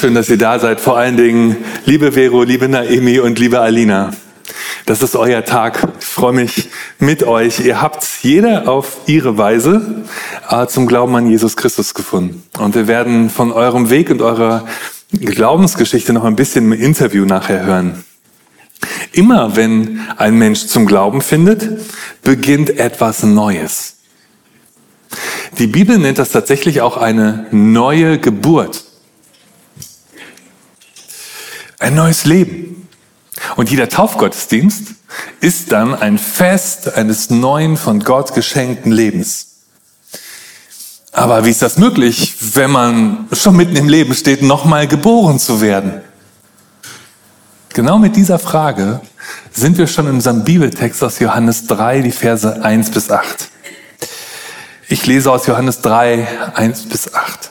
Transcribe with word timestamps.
Schön, 0.00 0.14
dass 0.14 0.28
ihr 0.28 0.38
da 0.38 0.60
seid. 0.60 0.80
Vor 0.80 0.96
allen 0.96 1.16
Dingen, 1.16 1.56
liebe 1.84 2.12
Vero, 2.12 2.44
liebe 2.44 2.68
Naemi 2.68 3.18
und 3.18 3.40
liebe 3.40 3.58
Alina. 3.58 4.12
Das 4.86 5.02
ist 5.02 5.16
euer 5.16 5.44
Tag. 5.44 5.88
Ich 5.98 6.06
freue 6.06 6.32
mich 6.32 6.68
mit 7.00 7.24
euch. 7.24 7.58
Ihr 7.58 7.82
habt 7.82 8.06
jeder 8.22 8.68
auf 8.68 8.98
ihre 9.06 9.38
Weise 9.38 10.04
äh, 10.48 10.68
zum 10.68 10.86
Glauben 10.86 11.16
an 11.16 11.28
Jesus 11.28 11.56
Christus 11.56 11.94
gefunden. 11.94 12.44
Und 12.60 12.76
wir 12.76 12.86
werden 12.86 13.28
von 13.28 13.50
eurem 13.50 13.90
Weg 13.90 14.10
und 14.10 14.22
eurer 14.22 14.68
Glaubensgeschichte 15.10 16.12
noch 16.12 16.22
ein 16.22 16.36
bisschen 16.36 16.66
im 16.70 16.80
Interview 16.80 17.24
nachher 17.24 17.66
hören. 17.66 18.04
Immer 19.10 19.56
wenn 19.56 20.00
ein 20.16 20.36
Mensch 20.36 20.66
zum 20.66 20.86
Glauben 20.86 21.22
findet, 21.22 21.68
beginnt 22.22 22.70
etwas 22.78 23.24
Neues. 23.24 23.96
Die 25.58 25.66
Bibel 25.66 25.98
nennt 25.98 26.20
das 26.20 26.30
tatsächlich 26.30 26.82
auch 26.82 26.96
eine 26.96 27.46
neue 27.50 28.20
Geburt. 28.20 28.84
Ein 31.78 31.94
neues 31.94 32.24
Leben. 32.24 32.88
Und 33.56 33.70
jeder 33.70 33.88
Taufgottesdienst 33.88 34.94
ist 35.40 35.70
dann 35.70 35.94
ein 35.94 36.18
Fest 36.18 36.94
eines 36.94 37.30
neuen, 37.30 37.76
von 37.76 38.00
Gott 38.00 38.34
geschenkten 38.34 38.90
Lebens. 38.90 39.46
Aber 41.12 41.44
wie 41.44 41.50
ist 41.50 41.62
das 41.62 41.78
möglich, 41.78 42.34
wenn 42.54 42.70
man 42.70 43.28
schon 43.32 43.56
mitten 43.56 43.76
im 43.76 43.88
Leben 43.88 44.14
steht, 44.14 44.42
nochmal 44.42 44.88
geboren 44.88 45.38
zu 45.38 45.60
werden? 45.60 46.00
Genau 47.70 47.98
mit 47.98 48.16
dieser 48.16 48.40
Frage 48.40 49.00
sind 49.52 49.78
wir 49.78 49.86
schon 49.86 50.06
in 50.08 50.14
unserem 50.14 50.44
Bibeltext 50.44 51.02
aus 51.04 51.20
Johannes 51.20 51.66
3, 51.66 52.02
die 52.02 52.10
Verse 52.10 52.60
1 52.62 52.90
bis 52.90 53.10
8. 53.10 53.50
Ich 54.88 55.06
lese 55.06 55.30
aus 55.30 55.46
Johannes 55.46 55.80
3, 55.82 56.54
1 56.54 56.88
bis 56.88 57.14
8. 57.14 57.50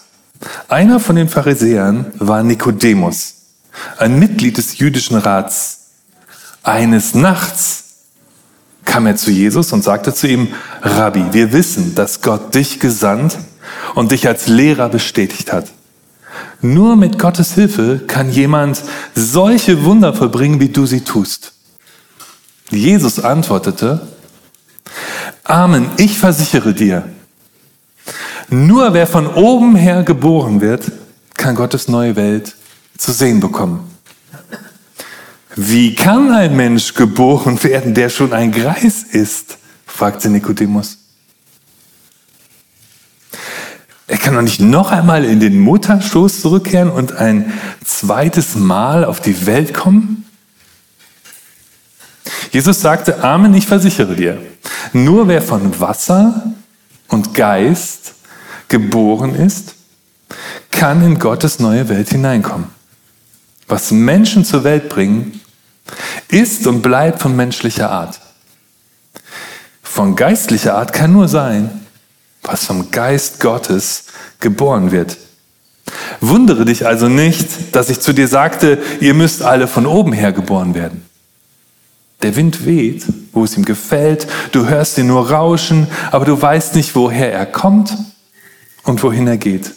Einer 0.68 1.00
von 1.00 1.16
den 1.16 1.30
Pharisäern 1.30 2.12
war 2.20 2.44
Nikodemus 2.44 3.37
ein 3.98 4.20
Mitglied 4.20 4.58
des 4.58 4.78
jüdischen 4.78 5.18
Rats. 5.18 5.80
Eines 6.64 7.14
Nachts 7.14 7.84
kam 8.86 9.06
er 9.06 9.16
zu 9.16 9.32
Jesus 9.32 9.74
und 9.74 9.84
sagte 9.84 10.14
zu 10.14 10.28
ihm, 10.28 10.50
Rabbi, 10.82 11.26
wir 11.32 11.52
wissen, 11.52 11.96
dass 11.96 12.22
Gott 12.22 12.56
dich 12.56 12.80
gesandt 12.80 13.38
und 13.96 14.12
dich 14.12 14.28
als 14.28 14.48
Lehrer 14.48 14.90
bestätigt 14.90 15.52
hat. 15.52 15.68
Nur 16.62 16.96
mit 16.96 17.20
Gottes 17.20 17.54
Hilfe 17.54 18.02
kann 18.08 18.32
jemand 18.32 18.82
solche 19.14 19.84
Wunder 19.84 20.14
vollbringen, 20.14 20.60
wie 20.60 20.70
du 20.70 20.86
sie 20.86 21.02
tust. 21.02 21.54
Jesus 22.70 23.20
antwortete, 23.20 24.08
Amen, 25.44 25.90
ich 25.98 26.18
versichere 26.18 26.74
dir, 26.74 27.08
nur 28.50 28.94
wer 28.94 29.08
von 29.08 29.28
oben 29.28 29.76
her 29.76 30.04
geboren 30.04 30.62
wird, 30.62 30.92
kann 31.36 31.56
Gottes 31.56 31.88
neue 31.88 32.16
Welt 32.16 32.56
zu 32.98 33.12
sehen 33.12 33.40
bekommen. 33.40 33.98
Wie 35.56 35.96
kann 35.96 36.32
ein 36.32 36.56
Mensch 36.56 36.94
geboren 36.94 37.64
werden, 37.64 37.94
der 37.94 38.10
schon 38.10 38.34
ein 38.34 38.52
Greis 38.52 39.04
ist? 39.04 39.58
fragte 39.86 40.30
Nikodemus. 40.30 41.00
Er 44.06 44.18
kann 44.18 44.36
doch 44.36 44.44
nicht 44.44 44.62
noch 44.62 44.92
einmal 44.92 45.26
in 45.26 45.40
den 45.40 45.60
Mutterschoß 45.60 46.42
zurückkehren 46.42 46.92
und 46.92 47.14
ein 47.14 47.52
zweites 47.84 48.56
Mal 48.56 49.04
auf 49.04 49.20
die 49.20 49.48
Welt 49.48 49.74
kommen? 49.74 50.26
Jesus 52.52 52.80
sagte, 52.80 53.24
Amen, 53.24 53.54
ich 53.56 53.66
versichere 53.66 54.16
dir, 54.16 54.42
nur 54.94 55.28
wer 55.28 55.42
von 55.42 55.80
Wasser 55.80 56.54
und 57.08 57.34
Geist 57.34 58.14
geboren 58.68 59.34
ist, 59.34 59.74
kann 60.72 61.04
in 61.04 61.18
Gottes 61.18 61.60
neue 61.60 61.90
Welt 61.90 62.10
hineinkommen 62.10 62.77
was 63.68 63.92
Menschen 63.92 64.46
zur 64.46 64.64
Welt 64.64 64.90
bringen, 64.90 65.42
ist 66.30 66.68
und 66.68 66.82
bleibt 66.82 67.22
von 67.22 67.36
menschlicher 67.36 67.92
Art. 67.92 68.20
Von 69.82 70.16
geistlicher 70.16 70.76
Art 70.76 70.94
kann 70.94 71.14
nur 71.14 71.28
sein, 71.28 71.70
was 72.44 72.66
vom 72.66 72.92
Geist 72.92 73.40
Gottes 73.40 74.06
geboren 74.40 74.92
wird. 74.92 75.18
Wundere 76.20 76.66
dich 76.66 76.86
also 76.86 77.08
nicht, 77.08 77.76
dass 77.76 77.90
ich 77.90 78.00
zu 78.00 78.14
dir 78.14 78.28
sagte, 78.28 78.82
ihr 79.00 79.14
müsst 79.14 79.42
alle 79.42 79.68
von 79.68 79.86
oben 79.86 80.14
her 80.14 80.32
geboren 80.32 80.76
werden. 80.76 81.06
Der 82.22 82.36
Wind 82.36 82.66
weht, 82.66 83.06
wo 83.32 83.44
es 83.44 83.56
ihm 83.58 83.66
gefällt, 83.66 84.28
du 84.52 84.68
hörst 84.68 84.98
ihn 84.98 85.08
nur 85.08 85.30
rauschen, 85.30 85.88
aber 86.12 86.26
du 86.26 86.40
weißt 86.40 86.76
nicht, 86.76 86.96
woher 86.96 87.32
er 87.32 87.46
kommt 87.46 87.96
und 88.84 89.02
wohin 89.04 89.28
er 89.28 89.38
geht. 89.38 89.72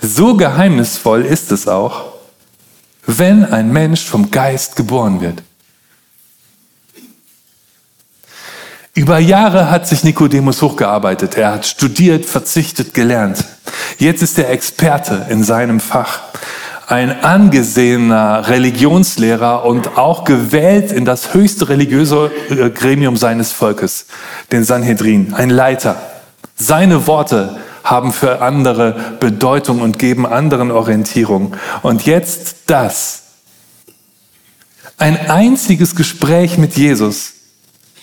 So 0.00 0.36
geheimnisvoll 0.36 1.24
ist 1.24 1.50
es 1.50 1.66
auch, 1.66 2.15
wenn 3.06 3.44
ein 3.44 3.72
Mensch 3.72 4.04
vom 4.04 4.30
Geist 4.30 4.76
geboren 4.76 5.20
wird. 5.20 5.42
Über 8.94 9.18
Jahre 9.18 9.70
hat 9.70 9.86
sich 9.86 10.04
Nikodemus 10.04 10.62
hochgearbeitet. 10.62 11.36
Er 11.36 11.52
hat 11.52 11.66
studiert, 11.66 12.24
verzichtet, 12.24 12.94
gelernt. 12.94 13.44
Jetzt 13.98 14.22
ist 14.22 14.38
er 14.38 14.48
Experte 14.48 15.26
in 15.28 15.44
seinem 15.44 15.80
Fach. 15.80 16.20
Ein 16.86 17.22
angesehener 17.22 18.48
Religionslehrer 18.48 19.66
und 19.66 19.98
auch 19.98 20.24
gewählt 20.24 20.92
in 20.92 21.04
das 21.04 21.34
höchste 21.34 21.68
religiöse 21.68 22.30
äh, 22.48 22.70
Gremium 22.70 23.16
seines 23.16 23.52
Volkes, 23.52 24.06
den 24.50 24.64
Sanhedrin, 24.64 25.34
ein 25.34 25.50
Leiter. 25.50 26.00
Seine 26.54 27.06
Worte 27.06 27.58
haben 27.86 28.12
für 28.12 28.42
andere 28.42 29.16
Bedeutung 29.20 29.80
und 29.80 29.98
geben 29.98 30.26
anderen 30.26 30.70
Orientierung. 30.70 31.56
Und 31.82 32.04
jetzt 32.04 32.56
das. 32.66 33.22
Ein 34.98 35.16
einziges 35.30 35.94
Gespräch 35.94 36.58
mit 36.58 36.76
Jesus 36.76 37.34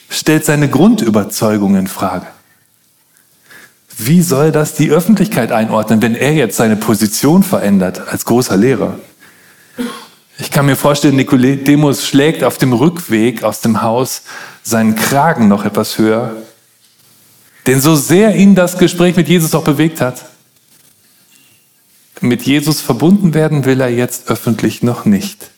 stellt 0.09 0.45
seine 0.45 0.69
Grundüberzeugung 0.69 1.75
in 1.75 1.87
Frage. 1.87 2.27
Wie 3.97 4.21
soll 4.21 4.51
das 4.51 4.73
die 4.73 4.89
Öffentlichkeit 4.89 5.51
einordnen, 5.51 6.01
wenn 6.01 6.15
er 6.15 6.33
jetzt 6.33 6.57
seine 6.57 6.77
Position 6.77 7.43
verändert 7.43 8.07
als 8.07 8.25
großer 8.25 8.55
Lehrer? 8.55 8.99
Ich 10.37 10.49
kann 10.49 10.65
mir 10.65 10.75
vorstellen, 10.77 11.15
Nikodemus 11.15 12.07
schlägt 12.07 12.43
auf 12.43 12.57
dem 12.57 12.73
Rückweg 12.73 13.43
aus 13.43 13.61
dem 13.61 13.81
Haus 13.81 14.23
seinen 14.63 14.95
Kragen 14.95 15.47
noch 15.47 15.65
etwas 15.65 15.97
höher 15.97 16.35
denn 17.65 17.81
so 17.81 17.95
sehr 17.95 18.35
ihn 18.35 18.55
das 18.55 18.77
Gespräch 18.77 19.15
mit 19.15 19.27
Jesus 19.27 19.55
auch 19.55 19.63
bewegt 19.63 20.01
hat, 20.01 20.25
mit 22.21 22.43
Jesus 22.43 22.79
verbunden 22.81 23.33
werden 23.33 23.65
will 23.65 23.81
er 23.81 23.89
jetzt 23.89 24.29
öffentlich 24.29 24.81
noch 24.81 25.05
nicht. 25.05 25.49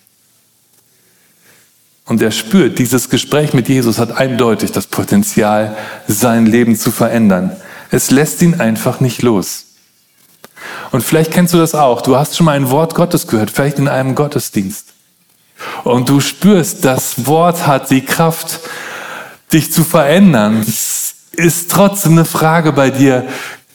Und 2.06 2.22
er 2.22 2.32
spürt, 2.32 2.78
dieses 2.80 3.10
Gespräch 3.10 3.54
mit 3.54 3.68
Jesus 3.68 3.98
hat 3.98 4.18
eindeutig 4.18 4.72
das 4.72 4.88
Potenzial, 4.88 5.76
sein 6.08 6.46
Leben 6.46 6.76
zu 6.76 6.92
verändern. 6.92 7.56
Es 7.92 8.12
lässt 8.12 8.42
ihn 8.42 8.60
einfach 8.60 9.00
nicht 9.00 9.22
los. 9.22 9.66
Und 10.92 11.04
vielleicht 11.04 11.32
kennst 11.32 11.54
du 11.54 11.58
das 11.58 11.76
auch. 11.76 12.02
Du 12.02 12.16
hast 12.16 12.38
schon 12.38 12.46
mal 12.46 12.56
ein 12.56 12.70
Wort 12.70 12.96
Gottes 12.96 13.28
gehört, 13.28 13.52
vielleicht 13.52 13.80
in 13.80 13.88
einem 13.88 14.16
Gottesdienst. 14.16 14.94
Und 15.84 16.10
du 16.10 16.20
spürst, 16.20 16.86
das 16.86 17.26
Wort 17.26 17.66
hat 17.66 17.90
die 17.90 18.06
Kraft, 18.06 18.60
dich 19.52 19.72
zu 19.72 19.84
verändern 19.84 20.66
ist 21.38 21.72
trotzdem 21.72 22.14
eine 22.14 22.26
Frage 22.26 22.72
bei 22.72 22.90
dir, 22.90 23.28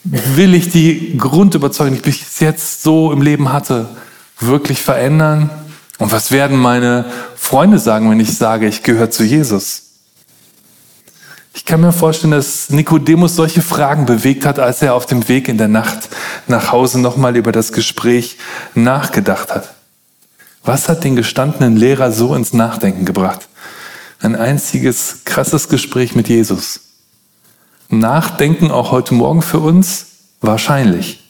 will 0.05 0.55
ich 0.55 0.71
die 0.71 1.17
Grundüberzeugung, 1.17 2.01
die 2.03 2.11
ich 2.11 2.25
bis 2.25 2.41
jetzt 2.41 2.83
so 2.83 3.13
im 3.13 3.23
Leben 3.23 3.53
hatte, 3.53 3.89
wirklich 4.41 4.81
verändern? 4.81 5.51
Und 5.99 6.13
was 6.13 6.31
werden 6.31 6.57
meine 6.57 7.05
Freunde 7.37 7.79
sagen, 7.79 8.11
wenn 8.11 8.21
ich 8.21 8.37
sage, 8.37 8.67
ich 8.67 8.83
gehöre 8.83 9.11
zu 9.11 9.23
Jesus? 9.23 9.83
Ich 11.53 11.65
kann 11.65 11.81
mir 11.81 11.93
vorstellen, 11.93 12.31
dass 12.31 12.71
Nikodemus 12.71 13.37
solche 13.37 13.61
Fragen 13.61 14.07
bewegt 14.07 14.47
hat, 14.47 14.59
als 14.59 14.83
er 14.83 14.95
auf 14.95 15.07
dem 15.07 15.29
Weg 15.29 15.49
in 15.49 15.59
der 15.59 15.69
Nacht 15.69 16.09
nach 16.47 16.73
Hause 16.73 17.01
nochmal 17.01 17.37
über 17.37 17.53
das 17.53 17.73
Gespräch 17.73 18.39
nachgedacht 18.75 19.53
hat. 19.53 19.75
Was 20.63 20.89
hat 20.89 21.05
den 21.05 21.17
gestandenen 21.17 21.77
Lehrer 21.77 22.13
so 22.13 22.35
ins 22.35 22.53
Nachdenken 22.53 23.05
gebracht? 23.05 23.49
Ein 24.21 24.37
einziges 24.37 25.21
krasses 25.25 25.69
Gespräch 25.69 26.15
mit 26.15 26.29
Jesus. 26.29 26.81
Nachdenken 27.91 28.71
auch 28.71 28.93
heute 28.93 29.15
Morgen 29.15 29.43
für 29.43 29.59
uns? 29.59 30.07
Wahrscheinlich. 30.41 31.25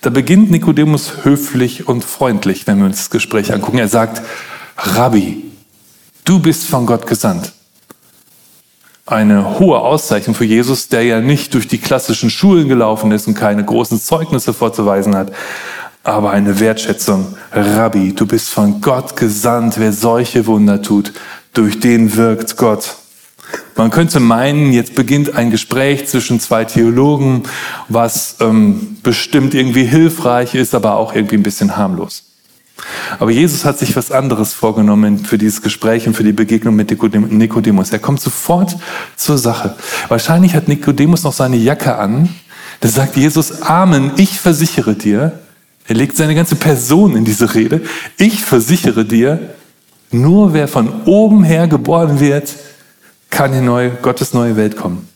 Da 0.00 0.10
beginnt 0.10 0.50
Nikodemus 0.50 1.24
höflich 1.24 1.88
und 1.88 2.04
freundlich, 2.04 2.66
wenn 2.66 2.78
wir 2.78 2.86
uns 2.86 2.98
das 2.98 3.10
Gespräch 3.10 3.52
angucken. 3.52 3.78
Er 3.78 3.88
sagt, 3.88 4.20
Rabbi, 4.76 5.44
du 6.24 6.40
bist 6.40 6.64
von 6.64 6.86
Gott 6.86 7.06
gesandt. 7.06 7.52
Eine 9.06 9.58
hohe 9.60 9.78
Auszeichnung 9.78 10.34
für 10.34 10.44
Jesus, 10.44 10.88
der 10.88 11.04
ja 11.04 11.20
nicht 11.20 11.54
durch 11.54 11.68
die 11.68 11.78
klassischen 11.78 12.30
Schulen 12.30 12.68
gelaufen 12.68 13.12
ist 13.12 13.26
und 13.28 13.34
keine 13.34 13.64
großen 13.64 14.00
Zeugnisse 14.00 14.52
vorzuweisen 14.52 15.14
hat, 15.14 15.32
aber 16.02 16.30
eine 16.30 16.58
Wertschätzung. 16.58 17.36
Rabbi, 17.52 18.12
du 18.12 18.26
bist 18.26 18.48
von 18.48 18.80
Gott 18.80 19.16
gesandt, 19.16 19.78
wer 19.78 19.92
solche 19.92 20.46
Wunder 20.46 20.82
tut, 20.82 21.12
durch 21.52 21.78
den 21.78 22.16
wirkt 22.16 22.56
Gott. 22.56 22.96
Man 23.76 23.90
könnte 23.90 24.20
meinen, 24.20 24.72
jetzt 24.72 24.94
beginnt 24.94 25.34
ein 25.34 25.50
Gespräch 25.50 26.06
zwischen 26.06 26.40
zwei 26.40 26.64
Theologen, 26.64 27.44
was 27.88 28.36
ähm, 28.40 28.98
bestimmt 29.02 29.54
irgendwie 29.54 29.84
hilfreich 29.84 30.54
ist, 30.54 30.74
aber 30.74 30.96
auch 30.96 31.14
irgendwie 31.14 31.36
ein 31.36 31.42
bisschen 31.42 31.76
harmlos. 31.76 32.24
Aber 33.18 33.30
Jesus 33.30 33.64
hat 33.64 33.78
sich 33.78 33.94
was 33.96 34.10
anderes 34.10 34.52
vorgenommen 34.52 35.24
für 35.24 35.38
dieses 35.38 35.62
Gespräch 35.62 36.06
und 36.06 36.14
für 36.14 36.24
die 36.24 36.32
Begegnung 36.32 36.74
mit 36.74 36.90
Nikodemus. 36.90 37.90
Er 37.90 37.98
kommt 37.98 38.20
sofort 38.20 38.76
zur 39.16 39.38
Sache. 39.38 39.76
Wahrscheinlich 40.08 40.54
hat 40.54 40.68
Nikodemus 40.68 41.22
noch 41.22 41.32
seine 41.32 41.56
Jacke 41.56 41.96
an. 41.96 42.28
Da 42.80 42.88
sagt 42.88 43.16
Jesus, 43.16 43.62
Amen, 43.62 44.12
ich 44.16 44.40
versichere 44.40 44.94
dir. 44.94 45.38
Er 45.86 45.94
legt 45.94 46.16
seine 46.16 46.34
ganze 46.34 46.56
Person 46.56 47.16
in 47.16 47.24
diese 47.24 47.54
Rede. 47.54 47.82
Ich 48.16 48.42
versichere 48.42 49.04
dir, 49.04 49.54
nur 50.10 50.52
wer 50.52 50.68
von 50.68 51.02
oben 51.04 51.44
her 51.44 51.68
geboren 51.68 52.20
wird, 52.20 52.54
kann 53.32 53.52
in 53.52 53.64
neue, 53.64 53.90
Gottes 53.90 54.32
neue 54.32 54.54
Welt 54.56 54.76
kommen. 54.76 55.08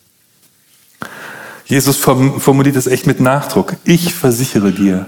Jesus 1.66 1.96
formuliert 1.96 2.74
es 2.74 2.88
echt 2.88 3.06
mit 3.06 3.20
Nachdruck. 3.20 3.76
Ich 3.84 4.14
versichere 4.14 4.72
dir, 4.72 5.06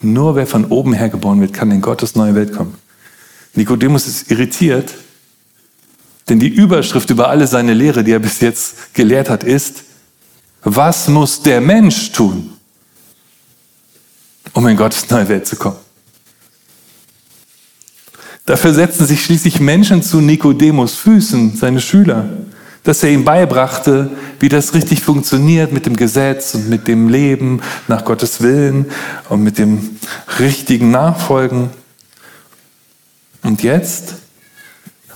nur 0.00 0.36
wer 0.36 0.46
von 0.46 0.66
oben 0.66 0.92
her 0.92 1.08
geboren 1.08 1.40
wird, 1.40 1.52
kann 1.52 1.70
in 1.70 1.80
Gottes 1.80 2.14
neue 2.14 2.36
Welt 2.36 2.52
kommen. 2.54 2.74
Nikodemus 3.54 4.06
ist 4.06 4.30
irritiert, 4.30 4.94
denn 6.28 6.38
die 6.38 6.48
Überschrift 6.48 7.10
über 7.10 7.28
alle 7.28 7.46
seine 7.46 7.74
Lehre, 7.74 8.04
die 8.04 8.12
er 8.12 8.18
bis 8.18 8.40
jetzt 8.40 8.94
gelehrt 8.94 9.30
hat, 9.30 9.44
ist, 9.44 9.84
was 10.62 11.08
muss 11.08 11.42
der 11.42 11.60
Mensch 11.60 12.12
tun, 12.12 12.52
um 14.52 14.66
in 14.68 14.76
Gottes 14.76 15.08
neue 15.10 15.28
Welt 15.28 15.46
zu 15.46 15.56
kommen? 15.56 15.76
Dafür 18.44 18.74
setzten 18.74 19.06
sich 19.06 19.24
schließlich 19.24 19.60
Menschen 19.60 20.02
zu 20.02 20.20
Nikodemus 20.20 20.96
Füßen, 20.96 21.56
seine 21.56 21.80
Schüler, 21.80 22.28
dass 22.84 23.02
er 23.02 23.10
ihm 23.10 23.24
beibrachte, 23.24 24.10
wie 24.40 24.48
das 24.48 24.74
richtig 24.74 25.02
funktioniert 25.02 25.72
mit 25.72 25.86
dem 25.86 25.96
Gesetz 25.96 26.54
und 26.54 26.68
mit 26.68 26.88
dem 26.88 27.08
Leben 27.08 27.62
nach 27.86 28.04
Gottes 28.04 28.40
Willen 28.40 28.90
und 29.28 29.42
mit 29.42 29.58
dem 29.58 29.98
richtigen 30.38 30.90
Nachfolgen. 30.90 31.70
Und 33.42 33.62
jetzt 33.62 34.14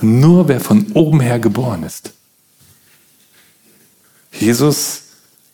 nur 0.01 0.47
wer 0.47 0.59
von 0.59 0.87
oben 0.93 1.19
her 1.19 1.39
geboren 1.39 1.83
ist. 1.83 2.11
Jesus 4.31 5.01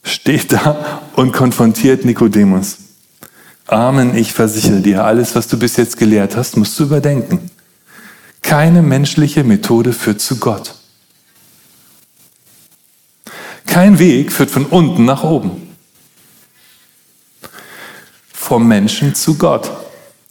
steht 0.03 0.51
da 0.51 1.01
und 1.15 1.31
konfrontiert 1.31 2.05
Nikodemus. 2.05 2.77
Amen, 3.67 4.15
ich 4.15 4.33
versichere 4.33 4.81
dir, 4.81 5.05
alles, 5.05 5.35
was 5.35 5.47
du 5.47 5.57
bis 5.57 5.77
jetzt 5.77 5.97
gelehrt 5.97 6.35
hast, 6.35 6.57
musst 6.57 6.77
du 6.79 6.83
überdenken. 6.83 7.49
Keine 8.41 8.81
menschliche 8.81 9.45
Methode 9.45 9.93
führt 9.93 10.19
zu 10.19 10.37
Gott. 10.37 10.75
Kein 13.73 13.97
Weg 13.97 14.31
führt 14.31 14.51
von 14.51 14.67
unten 14.67 15.03
nach 15.03 15.23
oben. 15.23 15.75
Vom 18.31 18.67
Menschen 18.67 19.15
zu 19.15 19.35
Gott. 19.35 19.67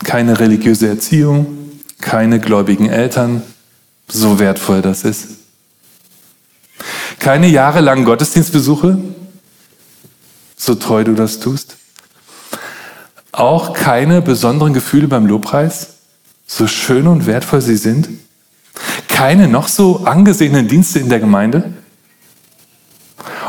Keine 0.04 0.38
religiöse 0.38 0.86
Erziehung, 0.86 1.58
keine 2.00 2.38
gläubigen 2.38 2.88
Eltern, 2.88 3.42
so 4.06 4.38
wertvoll 4.38 4.80
das 4.80 5.02
ist. 5.02 5.26
Keine 7.18 7.48
jahrelangen 7.48 8.04
Gottesdienstbesuche, 8.04 8.98
so 10.56 10.76
treu 10.76 11.02
du 11.02 11.14
das 11.14 11.40
tust. 11.40 11.78
Auch 13.32 13.72
keine 13.72 14.22
besonderen 14.22 14.72
Gefühle 14.72 15.08
beim 15.08 15.26
Lobpreis, 15.26 15.94
so 16.46 16.68
schön 16.68 17.08
und 17.08 17.26
wertvoll 17.26 17.60
sie 17.60 17.76
sind. 17.76 18.08
Keine 19.08 19.48
noch 19.48 19.66
so 19.66 20.04
angesehenen 20.04 20.68
Dienste 20.68 21.00
in 21.00 21.08
der 21.08 21.18
Gemeinde. 21.18 21.81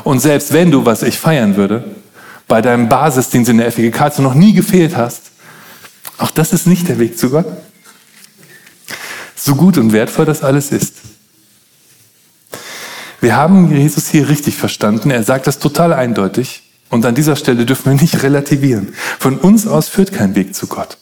Und 0.04 0.20
selbst 0.20 0.54
wenn 0.54 0.72
du, 0.72 0.86
was 0.86 1.04
ich 1.04 1.18
feiern 1.18 1.56
würde, 1.56 1.84
bei 2.48 2.62
deinem 2.62 2.90
Basisdienst 2.90 3.50
in 3.50 3.58
der 3.58 3.72
FEGK 3.72 4.20
noch 4.20 4.34
nie 4.34 4.54
gefehlt 4.54 4.98
hast, 4.98 5.32
auch 6.18 6.32
das 6.32 6.54
ist 6.54 6.68
nicht 6.68 6.88
der 6.90 7.00
Weg 7.00 7.18
zu 7.18 7.30
Gott. 7.30 7.46
So 9.36 9.56
gut 9.56 9.78
und 9.78 9.94
wertvoll 9.94 10.26
das 10.26 10.44
alles 10.44 10.72
ist. 10.72 10.96
Wir 13.20 13.36
haben 13.36 13.76
Jesus 13.76 14.10
hier 14.10 14.28
richtig 14.30 14.56
verstanden. 14.56 15.10
Er 15.10 15.24
sagt 15.24 15.48
das 15.48 15.60
total 15.60 15.94
eindeutig. 15.94 16.64
Und 16.90 17.06
an 17.06 17.16
dieser 17.16 17.36
Stelle 17.36 17.66
dürfen 17.66 17.92
wir 17.92 18.00
nicht 18.00 18.22
relativieren. 18.22 18.94
Von 19.18 19.38
uns 19.38 19.66
aus 19.66 19.88
führt 19.90 20.14
kein 20.14 20.36
Weg 20.36 20.54
zu 20.54 20.68
Gott. 20.68 20.98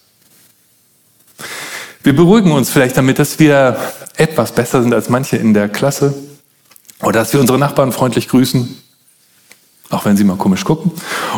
Wir 2.04 2.16
beruhigen 2.16 2.52
uns 2.52 2.70
vielleicht 2.70 2.98
damit, 2.98 3.20
dass 3.20 3.40
wir 3.40 3.78
etwas 4.16 4.54
besser 4.54 4.82
sind 4.82 4.94
als 4.94 5.10
manche 5.10 5.38
in 5.38 5.54
der 5.54 5.68
Klasse 5.68 6.14
oder 7.02 7.20
dass 7.20 7.34
wir 7.34 7.40
unsere 7.40 7.60
Nachbarn 7.60 7.92
freundlich 7.92 8.28
grüßen 8.28 8.81
auch 9.92 10.06
wenn 10.06 10.18
sie 10.18 10.24
mal 10.24 10.38
komisch 10.38 10.64
gucken. 10.64 10.92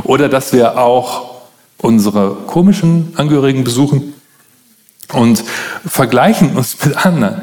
Oder 0.03 0.29
dass 0.29 0.53
wir 0.53 0.77
auch 0.77 1.33
unsere 1.77 2.35
komischen 2.47 3.13
Angehörigen 3.15 3.63
besuchen 3.63 4.13
und 5.11 5.43
vergleichen 5.85 6.55
uns 6.55 6.77
mit 6.83 7.05
anderen. 7.05 7.41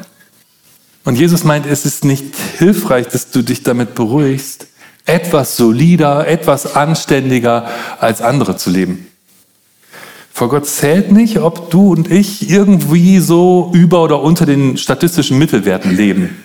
Und 1.05 1.17
Jesus 1.17 1.45
meint, 1.45 1.67
es 1.67 1.85
ist 1.85 2.05
nicht 2.05 2.35
hilfreich, 2.59 3.09
dass 3.09 3.31
du 3.31 3.43
dich 3.43 3.63
damit 3.63 3.95
beruhigst, 3.95 4.67
etwas 5.05 5.57
solider, 5.57 6.27
etwas 6.27 6.77
anständiger 6.77 7.69
als 7.99 8.23
andere 8.23 8.57
zu 8.57 8.71
leben. 8.71 9.07
Vor 10.33 10.49
Gott 10.49 10.67
zählt 10.67 11.11
nicht, 11.13 11.39
ob 11.39 11.71
du 11.71 11.91
und 11.91 12.11
ich 12.11 12.49
irgendwie 12.49 13.19
so 13.19 13.71
über 13.75 14.03
oder 14.03 14.23
unter 14.23 14.47
den 14.47 14.79
statistischen 14.79 15.39
Mittelwerten 15.39 15.95
leben. 15.95 16.43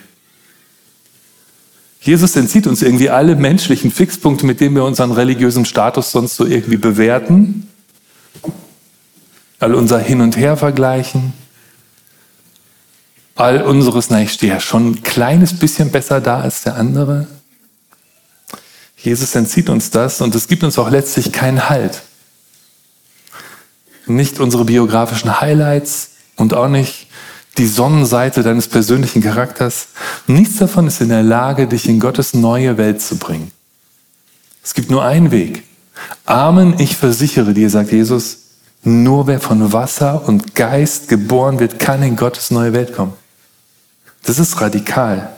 Jesus 2.06 2.36
entzieht 2.36 2.68
uns 2.68 2.84
irgendwie 2.84 3.10
alle 3.10 3.36
menschlichen 3.36 3.90
Fixpunkte, 3.90 4.46
mit 4.46 4.60
denen 4.60 4.75
wir 4.75 4.84
unseren 4.84 5.12
religiösen 5.12 5.66
Status 5.66 6.12
sonst 6.12 6.36
so 6.36 6.46
irgendwie 6.46 6.78
bewerten. 6.78 7.68
All 9.60 9.74
unser 9.74 9.98
Hin 9.98 10.22
und 10.22 10.38
Her 10.38 10.56
vergleichen. 10.56 11.34
All 13.34 13.63
unseres, 13.63 14.12
na, 14.12 14.22
ich 14.22 14.34
stehe 14.34 14.54
ja 14.54 14.60
schon 14.60 14.92
ein 14.92 15.04
kleines 15.04 15.57
bisschen 15.57 15.90
besser 15.90 16.22
da 16.22 16.42
als 16.42 16.62
der 16.62 16.75
andere. 16.75 17.25
Jesus 18.98 19.34
entzieht 19.34 19.69
uns 19.69 19.90
das 19.90 20.22
und 20.22 20.36
es 20.36 20.48
gibt 20.48 20.63
uns 20.63 20.78
auch 20.78 20.92
letztlich 20.92 21.31
keinen 21.31 21.69
Halt. 21.69 22.04
Nicht 24.06 24.40
unsere 24.40 24.63
biografischen 24.63 25.42
Highlights 25.42 26.12
und 26.36 26.54
auch 26.54 26.68
nicht 26.68 27.05
die 27.57 27.68
Sonnenseite 27.68 28.44
deines 28.44 28.68
persönlichen 28.68 29.21
Charakters. 29.21 29.88
Nichts 30.28 30.57
davon 30.57 30.88
ist 30.88 31.02
in 31.02 31.09
der 31.09 31.24
Lage, 31.24 31.68
dich 31.68 31.88
in 31.88 32.00
Gottes 32.00 32.33
neue 32.33 32.78
Welt 32.78 33.02
zu 33.02 33.18
bringen. 33.18 33.52
Es 34.64 34.74
gibt 34.74 34.92
nur 34.92 35.04
einen 35.04 35.31
Weg. 35.31 35.64
Amen, 36.26 36.76
ich 36.80 36.97
versichere 36.97 37.54
dir, 37.54 37.69
sagt 37.69 37.92
Jesus, 37.92 38.40
nur 38.83 39.28
wer 39.28 39.40
von 39.40 39.71
Wasser 39.74 40.28
und 40.28 40.56
Geist 40.56 41.07
geboren 41.07 41.59
wird, 41.59 41.80
kann 41.80 42.04
in 42.04 42.16
Gottes 42.16 42.52
neue 42.52 42.74
Welt 42.74 42.95
kommen. 42.95 43.14
Das 44.24 44.40
ist 44.40 44.59
radikal. 44.59 45.31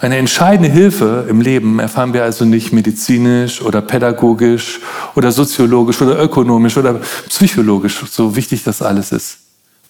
Eine 0.00 0.16
entscheidende 0.18 0.68
Hilfe 0.68 1.26
im 1.28 1.40
Leben 1.40 1.78
erfahren 1.78 2.12
wir 2.12 2.24
also 2.24 2.44
nicht 2.44 2.72
medizinisch 2.72 3.62
oder 3.62 3.80
pädagogisch 3.80 4.80
oder 5.14 5.32
soziologisch 5.32 6.02
oder 6.02 6.20
ökonomisch 6.22 6.76
oder 6.76 7.00
psychologisch, 7.28 8.04
so 8.10 8.36
wichtig 8.36 8.64
das 8.64 8.82
alles 8.82 9.12
ist. 9.12 9.38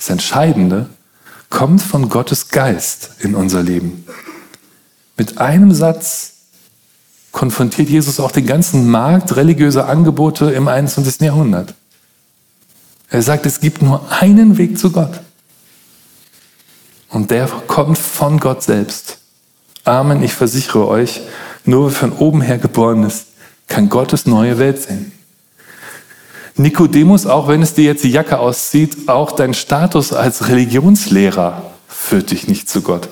Das 0.04 0.10
Entscheidende 0.10 0.90
kommt 1.48 1.80
von 1.80 2.10
Gottes 2.10 2.48
Geist 2.48 3.12
in 3.20 3.34
unser 3.34 3.62
Leben. 3.62 4.04
Mit 5.16 5.38
einem 5.38 5.72
Satz 5.72 6.32
konfrontiert 7.32 7.88
Jesus 7.88 8.20
auch 8.20 8.30
den 8.30 8.44
ganzen 8.44 8.90
Markt 8.90 9.34
religiöser 9.34 9.88
Angebote 9.88 10.50
im 10.50 10.68
21. 10.68 11.22
Jahrhundert. 11.22 11.72
Er 13.08 13.22
sagt, 13.22 13.46
es 13.46 13.60
gibt 13.60 13.80
nur 13.80 14.12
einen 14.12 14.58
Weg 14.58 14.78
zu 14.78 14.92
Gott. 14.92 15.22
Und 17.08 17.30
der 17.30 17.46
kommt 17.46 17.96
von 17.96 18.38
Gott 18.38 18.62
selbst. 18.62 19.20
Amen, 19.84 20.22
ich 20.22 20.34
versichere 20.34 20.86
euch, 20.86 21.22
nur 21.64 21.86
wer 21.86 21.92
von 21.92 22.12
oben 22.12 22.42
her 22.42 22.58
geboren 22.58 23.04
ist, 23.04 23.28
kann 23.68 23.88
Gottes 23.88 24.26
neue 24.26 24.58
Welt 24.58 24.82
sehen. 24.82 25.13
Nikodemus, 26.56 27.26
auch 27.26 27.48
wenn 27.48 27.62
es 27.62 27.74
dir 27.74 27.84
jetzt 27.84 28.04
die 28.04 28.10
Jacke 28.10 28.38
auszieht, 28.38 29.08
auch 29.08 29.32
dein 29.32 29.54
Status 29.54 30.12
als 30.12 30.48
Religionslehrer 30.48 31.72
führt 31.88 32.30
dich 32.30 32.46
nicht 32.46 32.68
zu 32.68 32.82
Gott. 32.82 33.08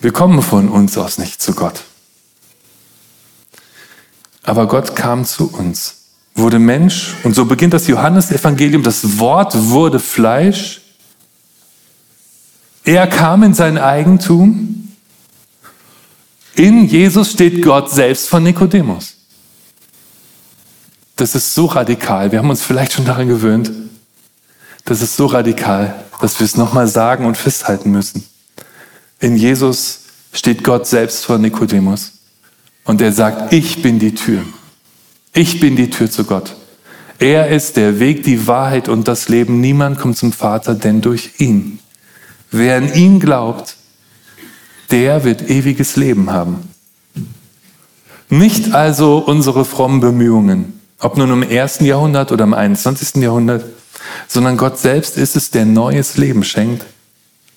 Wir 0.00 0.12
kommen 0.12 0.42
von 0.42 0.68
uns 0.68 0.96
aus 0.96 1.18
nicht 1.18 1.42
zu 1.42 1.54
Gott. 1.54 1.82
Aber 4.44 4.68
Gott 4.68 4.94
kam 4.94 5.24
zu 5.24 5.52
uns, 5.52 5.96
wurde 6.34 6.58
Mensch 6.58 7.14
und 7.24 7.34
so 7.34 7.44
beginnt 7.44 7.74
das 7.74 7.88
Johannesevangelium. 7.88 8.82
Das 8.82 9.18
Wort 9.18 9.54
wurde 9.70 9.98
Fleisch. 9.98 10.80
Er 12.84 13.06
kam 13.08 13.42
in 13.42 13.52
sein 13.52 13.76
Eigentum. 13.76 14.92
In 16.54 16.86
Jesus 16.86 17.32
steht 17.32 17.62
Gott 17.62 17.90
selbst 17.90 18.28
von 18.28 18.44
Nikodemus. 18.44 19.15
Das 21.16 21.34
ist 21.34 21.54
so 21.54 21.66
radikal. 21.66 22.30
Wir 22.30 22.38
haben 22.38 22.50
uns 22.50 22.62
vielleicht 22.62 22.92
schon 22.92 23.06
daran 23.06 23.28
gewöhnt. 23.28 23.72
Das 24.84 25.02
ist 25.02 25.16
so 25.16 25.26
radikal, 25.26 26.04
dass 26.20 26.38
wir 26.38 26.44
es 26.44 26.56
nochmal 26.56 26.86
sagen 26.86 27.26
und 27.26 27.36
festhalten 27.36 27.90
müssen. 27.90 28.24
In 29.18 29.36
Jesus 29.36 30.00
steht 30.32 30.62
Gott 30.62 30.86
selbst 30.86 31.24
vor 31.24 31.38
Nikodemus 31.38 32.12
und 32.84 33.00
er 33.00 33.12
sagt, 33.12 33.52
ich 33.52 33.82
bin 33.82 33.98
die 33.98 34.14
Tür. 34.14 34.42
Ich 35.32 35.58
bin 35.58 35.74
die 35.74 35.90
Tür 35.90 36.10
zu 36.10 36.24
Gott. 36.24 36.54
Er 37.18 37.48
ist 37.48 37.76
der 37.76 37.98
Weg, 37.98 38.22
die 38.24 38.46
Wahrheit 38.46 38.88
und 38.88 39.08
das 39.08 39.28
Leben. 39.28 39.60
Niemand 39.60 39.98
kommt 39.98 40.18
zum 40.18 40.32
Vater, 40.32 40.74
denn 40.74 41.00
durch 41.00 41.32
ihn. 41.38 41.78
Wer 42.50 42.76
an 42.76 42.94
ihn 42.94 43.20
glaubt, 43.20 43.76
der 44.90 45.24
wird 45.24 45.48
ewiges 45.48 45.96
Leben 45.96 46.30
haben. 46.30 46.68
Nicht 48.28 48.74
also 48.74 49.18
unsere 49.18 49.64
frommen 49.64 50.00
Bemühungen, 50.00 50.75
ob 50.98 51.16
nun 51.16 51.30
im 51.30 51.42
ersten 51.42 51.84
Jahrhundert 51.84 52.32
oder 52.32 52.44
im 52.44 52.54
21. 52.54 53.22
Jahrhundert, 53.22 53.64
sondern 54.28 54.56
Gott 54.56 54.78
selbst 54.78 55.16
ist 55.16 55.36
es, 55.36 55.50
der 55.50 55.64
neues 55.64 56.16
Leben 56.16 56.44
schenkt 56.44 56.84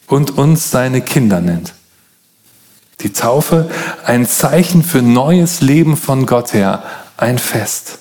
und 0.08 0.38
uns 0.38 0.72
seine 0.72 1.02
Kinder 1.02 1.40
nennt. 1.40 1.74
Die 3.02 3.14
Taufe 3.14 3.70
ein 4.04 4.28
Zeichen 4.28 4.84
für 4.84 5.02
neues 5.02 5.62
Leben 5.62 5.96
von 5.96 6.26
Gott 6.26 6.54
her, 6.54 6.84
ein 7.16 7.40
Fest. 7.40 8.00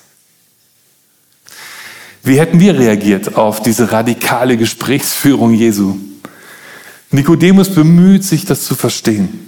Wie 2.25 2.41
hätten 2.41 2.59
wir 2.59 2.79
reagiert 2.79 3.37
auf 3.37 3.63
diese 3.63 3.93
radikale 3.93 4.57
Gesprächsführung 4.57 5.55
Jesu? 5.55 5.97
Nikodemus 7.11 7.75
bemüht 7.75 8.25
sich, 8.25 8.45
das 8.45 8.65
zu 8.65 8.75
verstehen. 8.75 9.48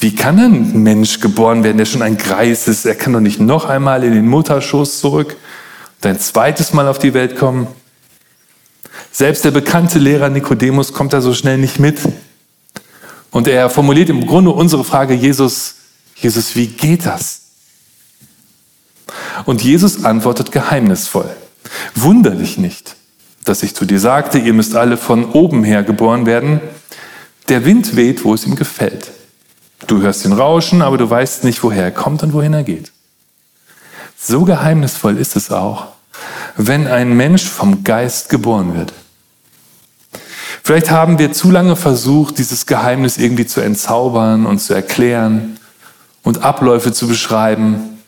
Wie 0.00 0.14
kann 0.14 0.38
ein 0.38 0.82
Mensch 0.82 1.20
geboren 1.20 1.64
werden, 1.64 1.78
der 1.78 1.86
schon 1.86 2.02
ein 2.02 2.18
Greis 2.18 2.68
ist? 2.68 2.84
Er 2.84 2.94
kann 2.94 3.12
doch 3.12 3.20
nicht 3.20 3.40
noch 3.40 3.64
einmal 3.64 4.04
in 4.04 4.12
den 4.12 4.26
Mutterschoß 4.28 5.00
zurück 5.00 5.36
und 6.02 6.08
ein 6.08 6.18
zweites 6.18 6.72
Mal 6.72 6.88
auf 6.88 6.98
die 6.98 7.14
Welt 7.14 7.36
kommen. 7.36 7.66
Selbst 9.12 9.44
der 9.44 9.52
bekannte 9.52 9.98
Lehrer 9.98 10.28
Nikodemus 10.28 10.92
kommt 10.92 11.12
da 11.12 11.20
so 11.20 11.34
schnell 11.34 11.58
nicht 11.58 11.78
mit. 11.78 12.00
Und 13.30 13.48
er 13.48 13.70
formuliert 13.70 14.10
im 14.10 14.26
Grunde 14.26 14.50
unsere 14.50 14.84
Frage, 14.84 15.14
Jesus, 15.14 15.76
Jesus, 16.16 16.54
wie 16.56 16.66
geht 16.66 17.06
das? 17.06 17.40
Und 19.44 19.62
Jesus 19.62 20.04
antwortet 20.04 20.52
geheimnisvoll. 20.52 21.30
Wunder 21.94 22.32
dich 22.32 22.58
nicht, 22.58 22.96
dass 23.44 23.62
ich 23.62 23.74
zu 23.74 23.84
dir 23.84 24.00
sagte, 24.00 24.38
ihr 24.38 24.52
müsst 24.52 24.76
alle 24.76 24.96
von 24.96 25.30
oben 25.32 25.64
her 25.64 25.82
geboren 25.82 26.26
werden. 26.26 26.60
Der 27.48 27.64
Wind 27.64 27.96
weht, 27.96 28.24
wo 28.24 28.34
es 28.34 28.46
ihm 28.46 28.56
gefällt. 28.56 29.10
Du 29.86 30.00
hörst 30.00 30.24
ihn 30.24 30.32
rauschen, 30.32 30.82
aber 30.82 30.98
du 30.98 31.08
weißt 31.08 31.44
nicht, 31.44 31.62
woher 31.62 31.84
er 31.84 31.90
kommt 31.90 32.22
und 32.22 32.32
wohin 32.32 32.54
er 32.54 32.62
geht. 32.62 32.92
So 34.18 34.44
geheimnisvoll 34.44 35.18
ist 35.18 35.36
es 35.36 35.50
auch, 35.50 35.88
wenn 36.56 36.86
ein 36.86 37.14
Mensch 37.16 37.44
vom 37.44 37.84
Geist 37.84 38.28
geboren 38.28 38.74
wird. 38.74 38.92
Vielleicht 40.62 40.90
haben 40.90 41.18
wir 41.18 41.32
zu 41.32 41.50
lange 41.50 41.76
versucht, 41.76 42.38
dieses 42.38 42.64
Geheimnis 42.64 43.18
irgendwie 43.18 43.44
zu 43.44 43.60
entzaubern 43.60 44.46
und 44.46 44.60
zu 44.60 44.72
erklären 44.72 45.58
und 46.22 46.42
Abläufe 46.42 46.92
zu 46.92 47.06
beschreiben. 47.06 47.98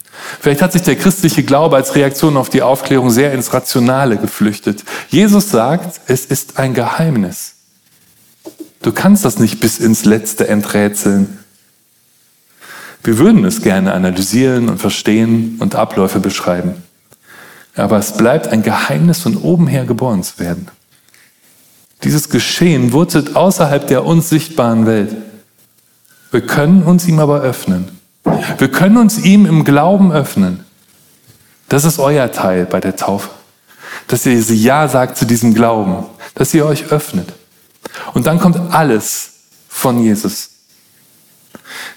Vielleicht 0.40 0.62
hat 0.62 0.72
sich 0.72 0.82
der 0.82 0.96
christliche 0.96 1.42
Glaube 1.42 1.76
als 1.76 1.94
Reaktion 1.94 2.38
auf 2.38 2.48
die 2.48 2.62
Aufklärung 2.62 3.10
sehr 3.10 3.32
ins 3.32 3.52
Rationale 3.52 4.16
geflüchtet. 4.16 4.84
Jesus 5.10 5.50
sagt, 5.50 6.00
es 6.06 6.24
ist 6.24 6.58
ein 6.58 6.72
Geheimnis. 6.72 7.56
Du 8.80 8.92
kannst 8.92 9.26
das 9.26 9.38
nicht 9.38 9.60
bis 9.60 9.78
ins 9.78 10.06
Letzte 10.06 10.48
enträtseln. 10.48 11.38
Wir 13.06 13.18
würden 13.18 13.44
es 13.44 13.62
gerne 13.62 13.92
analysieren 13.92 14.68
und 14.68 14.78
verstehen 14.78 15.58
und 15.60 15.76
Abläufe 15.76 16.18
beschreiben. 16.18 16.82
Aber 17.76 17.98
es 17.98 18.16
bleibt 18.16 18.48
ein 18.48 18.64
Geheimnis, 18.64 19.20
von 19.20 19.36
oben 19.36 19.68
her 19.68 19.84
geboren 19.84 20.24
zu 20.24 20.40
werden. 20.40 20.66
Dieses 22.02 22.30
Geschehen 22.30 22.92
wurzelt 22.92 23.36
außerhalb 23.36 23.86
der 23.86 24.04
uns 24.04 24.28
sichtbaren 24.28 24.86
Welt. 24.86 25.14
Wir 26.32 26.40
können 26.40 26.82
uns 26.82 27.06
ihm 27.06 27.20
aber 27.20 27.42
öffnen. 27.42 27.96
Wir 28.58 28.72
können 28.72 28.96
uns 28.96 29.18
ihm 29.18 29.46
im 29.46 29.64
Glauben 29.64 30.10
öffnen. 30.10 30.64
Das 31.68 31.84
ist 31.84 32.00
euer 32.00 32.32
Teil 32.32 32.66
bei 32.66 32.80
der 32.80 32.96
Taufe. 32.96 33.30
Dass 34.08 34.26
ihr 34.26 34.40
Ja 34.40 34.88
sagt 34.88 35.16
zu 35.16 35.26
diesem 35.26 35.54
Glauben, 35.54 36.06
dass 36.34 36.52
ihr 36.54 36.66
euch 36.66 36.90
öffnet. 36.90 37.32
Und 38.14 38.26
dann 38.26 38.40
kommt 38.40 38.58
alles 38.74 39.30
von 39.68 40.02
Jesus. 40.02 40.55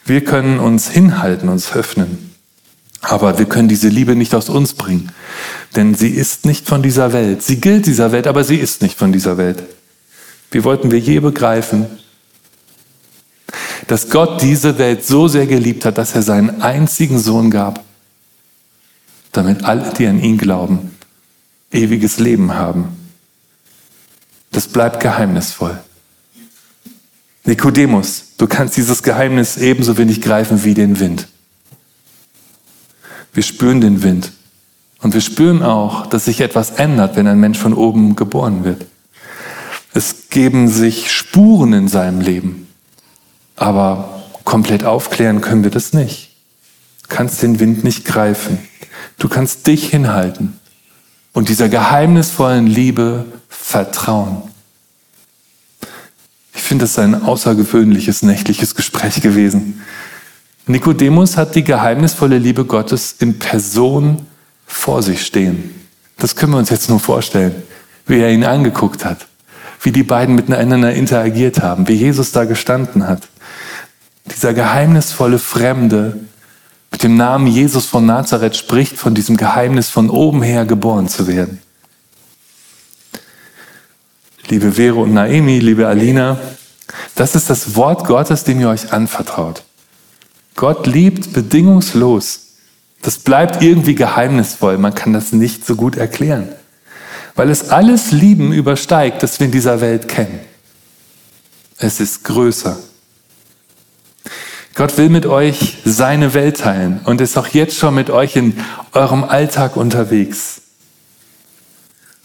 Wir 0.05 0.23
können 0.23 0.59
uns 0.59 0.89
hinhalten, 0.89 1.49
uns 1.49 1.73
öffnen. 1.73 2.29
Aber 3.01 3.39
wir 3.39 3.45
können 3.45 3.69
diese 3.69 3.87
Liebe 3.87 4.15
nicht 4.15 4.35
aus 4.35 4.49
uns 4.49 4.73
bringen. 4.73 5.11
Denn 5.75 5.95
sie 5.95 6.09
ist 6.09 6.45
nicht 6.45 6.67
von 6.67 6.83
dieser 6.83 7.13
Welt. 7.13 7.41
Sie 7.43 7.61
gilt 7.61 7.85
dieser 7.85 8.11
Welt, 8.11 8.27
aber 8.27 8.43
sie 8.43 8.57
ist 8.57 8.81
nicht 8.81 8.97
von 8.97 9.11
dieser 9.11 9.37
Welt. 9.37 9.63
Wie 10.51 10.63
wollten 10.63 10.91
wir 10.91 10.99
je 10.99 11.19
begreifen, 11.19 11.85
dass 13.87 14.09
Gott 14.09 14.41
diese 14.41 14.77
Welt 14.77 15.05
so 15.05 15.27
sehr 15.27 15.47
geliebt 15.47 15.85
hat, 15.85 15.97
dass 15.97 16.13
er 16.13 16.21
seinen 16.21 16.61
einzigen 16.61 17.19
Sohn 17.19 17.49
gab, 17.49 17.83
damit 19.31 19.63
alle, 19.63 19.93
die 19.93 20.07
an 20.07 20.21
ihn 20.21 20.37
glauben, 20.37 20.95
ewiges 21.71 22.19
Leben 22.19 22.53
haben. 22.53 22.89
Das 24.51 24.67
bleibt 24.67 24.99
geheimnisvoll. 24.99 25.79
Nikodemus, 27.45 28.25
du 28.39 28.47
kannst 28.47 28.75
dieses 28.75 29.03
Geheimnis 29.03 29.57
ebenso 29.57 29.99
wenig 29.99 30.21
greifen 30.21 30.63
wie 30.63 30.73
den 30.73 30.99
Wind. 30.99 31.27
Wir 33.31 33.43
spüren 33.43 33.79
den 33.79 34.01
Wind 34.01 34.31
und 35.01 35.13
wir 35.13 35.21
spüren 35.21 35.61
auch, 35.61 36.07
dass 36.07 36.25
sich 36.25 36.41
etwas 36.41 36.71
ändert, 36.71 37.15
wenn 37.15 37.27
ein 37.27 37.39
Mensch 37.39 37.59
von 37.59 37.75
oben 37.75 38.15
geboren 38.15 38.63
wird. 38.63 38.87
Es 39.93 40.29
geben 40.29 40.67
sich 40.67 41.11
Spuren 41.11 41.73
in 41.73 41.87
seinem 41.87 42.21
Leben. 42.21 42.67
Aber 43.55 44.23
komplett 44.45 44.83
aufklären 44.83 45.41
können 45.41 45.63
wir 45.63 45.71
das 45.71 45.93
nicht. 45.93 46.31
Du 47.03 47.15
kannst 47.15 47.43
den 47.43 47.59
Wind 47.59 47.83
nicht 47.83 48.05
greifen. 48.05 48.59
Du 49.17 49.27
kannst 49.27 49.67
dich 49.67 49.89
hinhalten 49.89 50.59
und 51.33 51.49
dieser 51.49 51.69
geheimnisvollen 51.69 52.67
Liebe 52.67 53.25
vertrauen. 53.47 54.48
Ich 56.69 56.71
finde 56.71 56.85
es 56.85 56.99
ein 56.99 57.23
außergewöhnliches 57.23 58.21
nächtliches 58.21 58.75
Gespräch 58.75 59.21
gewesen. 59.21 59.81
Nikodemus 60.67 61.35
hat 61.35 61.55
die 61.55 61.63
geheimnisvolle 61.63 62.37
Liebe 62.37 62.63
Gottes 62.63 63.15
in 63.17 63.39
Person 63.39 64.27
vor 64.67 65.01
sich 65.01 65.25
stehen. 65.25 65.73
Das 66.17 66.35
können 66.35 66.51
wir 66.51 66.59
uns 66.59 66.69
jetzt 66.69 66.87
nur 66.87 66.99
vorstellen, 66.99 67.55
wie 68.05 68.19
er 68.19 68.29
ihn 68.29 68.43
angeguckt 68.43 69.03
hat, 69.03 69.25
wie 69.81 69.91
die 69.91 70.03
beiden 70.03 70.35
miteinander 70.35 70.93
interagiert 70.93 71.59
haben, 71.63 71.87
wie 71.87 71.95
Jesus 71.95 72.33
da 72.33 72.45
gestanden 72.45 73.07
hat 73.07 73.27
dieser 74.29 74.53
geheimnisvolle 74.53 75.39
Fremde 75.39 76.19
mit 76.91 77.01
dem 77.01 77.17
Namen 77.17 77.47
Jesus 77.47 77.87
von 77.87 78.05
Nazareth 78.05 78.55
spricht 78.55 78.95
von 78.95 79.15
diesem 79.15 79.37
Geheimnis 79.37 79.89
von 79.89 80.11
oben 80.11 80.43
her 80.43 80.65
geboren 80.65 81.07
zu 81.07 81.25
werden. 81.25 81.63
Liebe 84.49 84.71
Vero 84.71 85.01
und 85.01 85.15
Naemi, 85.15 85.57
liebe 85.57 85.87
Alina, 85.87 86.39
das 87.15 87.35
ist 87.35 87.49
das 87.49 87.75
Wort 87.75 88.05
Gottes, 88.05 88.43
dem 88.43 88.59
ihr 88.59 88.69
euch 88.69 88.91
anvertraut. 88.93 89.63
Gott 90.55 90.87
liebt 90.87 91.33
bedingungslos. 91.33 92.47
Das 93.01 93.17
bleibt 93.19 93.61
irgendwie 93.61 93.95
geheimnisvoll. 93.95 94.77
Man 94.77 94.93
kann 94.93 95.13
das 95.13 95.31
nicht 95.31 95.65
so 95.65 95.75
gut 95.75 95.95
erklären, 95.95 96.49
weil 97.35 97.49
es 97.49 97.69
alles 97.69 98.11
Lieben 98.11 98.51
übersteigt, 98.51 99.23
das 99.23 99.39
wir 99.39 99.45
in 99.45 99.51
dieser 99.51 99.79
Welt 99.79 100.07
kennen. 100.07 100.39
Es 101.77 102.01
ist 102.01 102.25
größer. 102.25 102.77
Gott 104.75 104.97
will 104.97 105.09
mit 105.09 105.25
euch 105.25 105.77
seine 105.85 106.33
Welt 106.33 106.59
teilen 106.59 107.01
und 107.05 107.21
ist 107.21 107.37
auch 107.37 107.47
jetzt 107.47 107.77
schon 107.77 107.95
mit 107.95 108.09
euch 108.09 108.35
in 108.35 108.57
eurem 108.91 109.23
Alltag 109.23 109.77
unterwegs. 109.77 110.61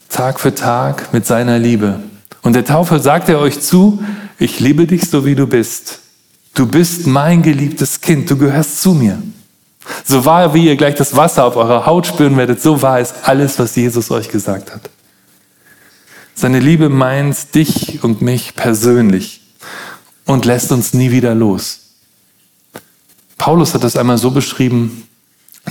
Tag 0.09 0.39
für 0.39 0.55
Tag 0.55 1.13
mit 1.13 1.27
seiner 1.27 1.59
Liebe. 1.59 2.01
Und 2.45 2.53
der 2.53 2.65
Taufe 2.67 3.01
sagt 3.01 3.31
er 3.31 3.41
euch 3.41 3.61
zu, 3.61 4.05
ich 4.39 4.61
liebe 4.61 4.87
dich 4.87 5.09
so 5.09 5.25
wie 5.25 5.35
du 5.35 5.47
bist. 5.47 6.01
Du 6.53 6.67
bist 6.67 7.07
mein 7.07 7.43
geliebtes 7.43 8.03
Kind, 8.03 8.31
du 8.31 8.37
gehörst 8.37 8.83
zu 8.83 8.93
mir. 8.93 9.21
So 10.05 10.27
wahr, 10.27 10.53
wie 10.53 10.67
ihr 10.67 10.77
gleich 10.77 10.95
das 10.95 11.17
Wasser 11.17 11.47
auf 11.47 11.57
eurer 11.57 11.87
Haut 11.87 12.07
spüren 12.07 12.37
werdet, 12.37 12.61
so 12.61 12.83
wahr 12.83 13.01
ist 13.01 13.15
alles, 13.23 13.59
was 13.59 13.75
Jesus 13.75 14.11
euch 14.11 14.29
gesagt 14.29 14.73
hat. 14.73 14.91
Seine 16.35 16.61
Liebe 16.61 16.91
meint 16.91 17.55
dich 17.55 18.05
und 18.05 18.21
mich 18.21 18.55
persönlich 18.55 19.41
und 20.27 20.45
lässt 20.45 20.71
uns 20.71 20.93
nie 20.93 21.11
wieder 21.11 21.35
los. 21.35 21.81
Paulus 23.39 23.73
hat 23.73 23.85
das 23.85 23.97
einmal 23.97 24.19
so 24.19 24.31
beschrieben, 24.31 25.09